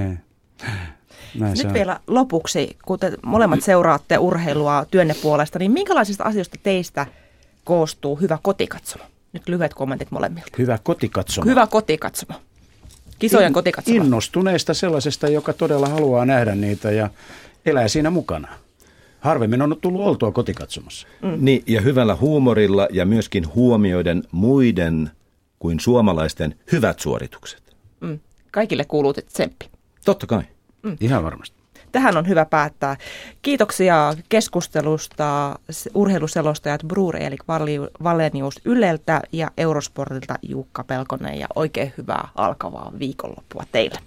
Näin. 1.35 1.57
Se 1.57 1.63
Nyt 1.63 1.71
on. 1.71 1.75
vielä 1.75 2.01
lopuksi, 2.07 2.77
kun 2.85 2.99
te 2.99 3.13
molemmat 3.23 3.63
seuraatte 3.63 4.19
urheilua 4.19 4.87
työnne 4.91 5.15
puolesta, 5.23 5.59
niin 5.59 5.73
minkälaisista 5.73 6.25
asioista 6.25 6.57
teistä 6.63 7.07
koostuu 7.65 8.17
hyvä 8.17 8.39
kotikatsomo? 8.43 9.05
Nyt 9.33 9.49
lyhyet 9.49 9.75
kommentit 9.75 10.11
molemmilta. 10.11 10.51
Hyvä 10.59 10.79
kotikatsomo. 10.83 11.51
Hyvä 11.51 11.67
kotikatsomo. 11.67 12.35
Kisojen 13.19 13.47
In- 13.47 13.53
kotikatsomo. 13.55 13.97
Innostuneesta 14.05 14.75
sellaisesta, 14.75 15.29
joka 15.29 15.53
todella 15.53 15.89
haluaa 15.89 16.25
nähdä 16.25 16.55
niitä 16.55 16.91
ja 16.91 17.11
elää 17.67 17.89
siinä 17.89 18.11
mukana. 18.11 18.49
Harvemmin 19.21 19.63
on 19.63 19.77
tullut 19.81 20.01
oltua 20.01 20.33
kotikatsomassa. 20.33 21.07
Mm. 21.23 21.39
Niin, 21.41 21.63
ja 21.67 21.81
hyvällä 21.81 22.17
huumorilla 22.17 22.89
ja 22.93 23.07
myöskin 23.07 23.55
huomioiden 23.55 24.23
muiden 24.33 25.11
kuin 25.59 25.81
suomalaisten 25.81 26.55
hyvät 26.73 27.01
suoritukset. 27.01 27.77
Mm. 28.01 28.19
Kaikille 28.51 28.85
kuuluu 28.85 29.13
tsemppi. 29.13 29.71
Totta 30.05 30.27
kai. 30.27 30.43
Mm. 30.83 30.97
Ihan 31.01 31.25
varmasti. 31.25 31.57
Tähän 31.93 32.17
on 32.17 32.29
hyvä 32.29 32.45
päättää. 32.45 32.97
Kiitoksia 33.43 34.15
keskustelusta 34.29 35.59
urheiluselostajat 35.95 36.83
Bruur 36.87 37.17
Elik 37.17 37.41
Valenius 38.03 38.61
Yleltä 38.65 39.23
ja 39.33 39.51
Eurosportilta 39.57 40.35
Jukka 40.43 40.85
Pelkonen 40.85 41.39
ja 41.39 41.47
oikein 41.55 41.93
hyvää 41.99 42.29
alkavaa 42.35 42.93
viikonloppua 42.99 43.63
teille. 43.73 43.99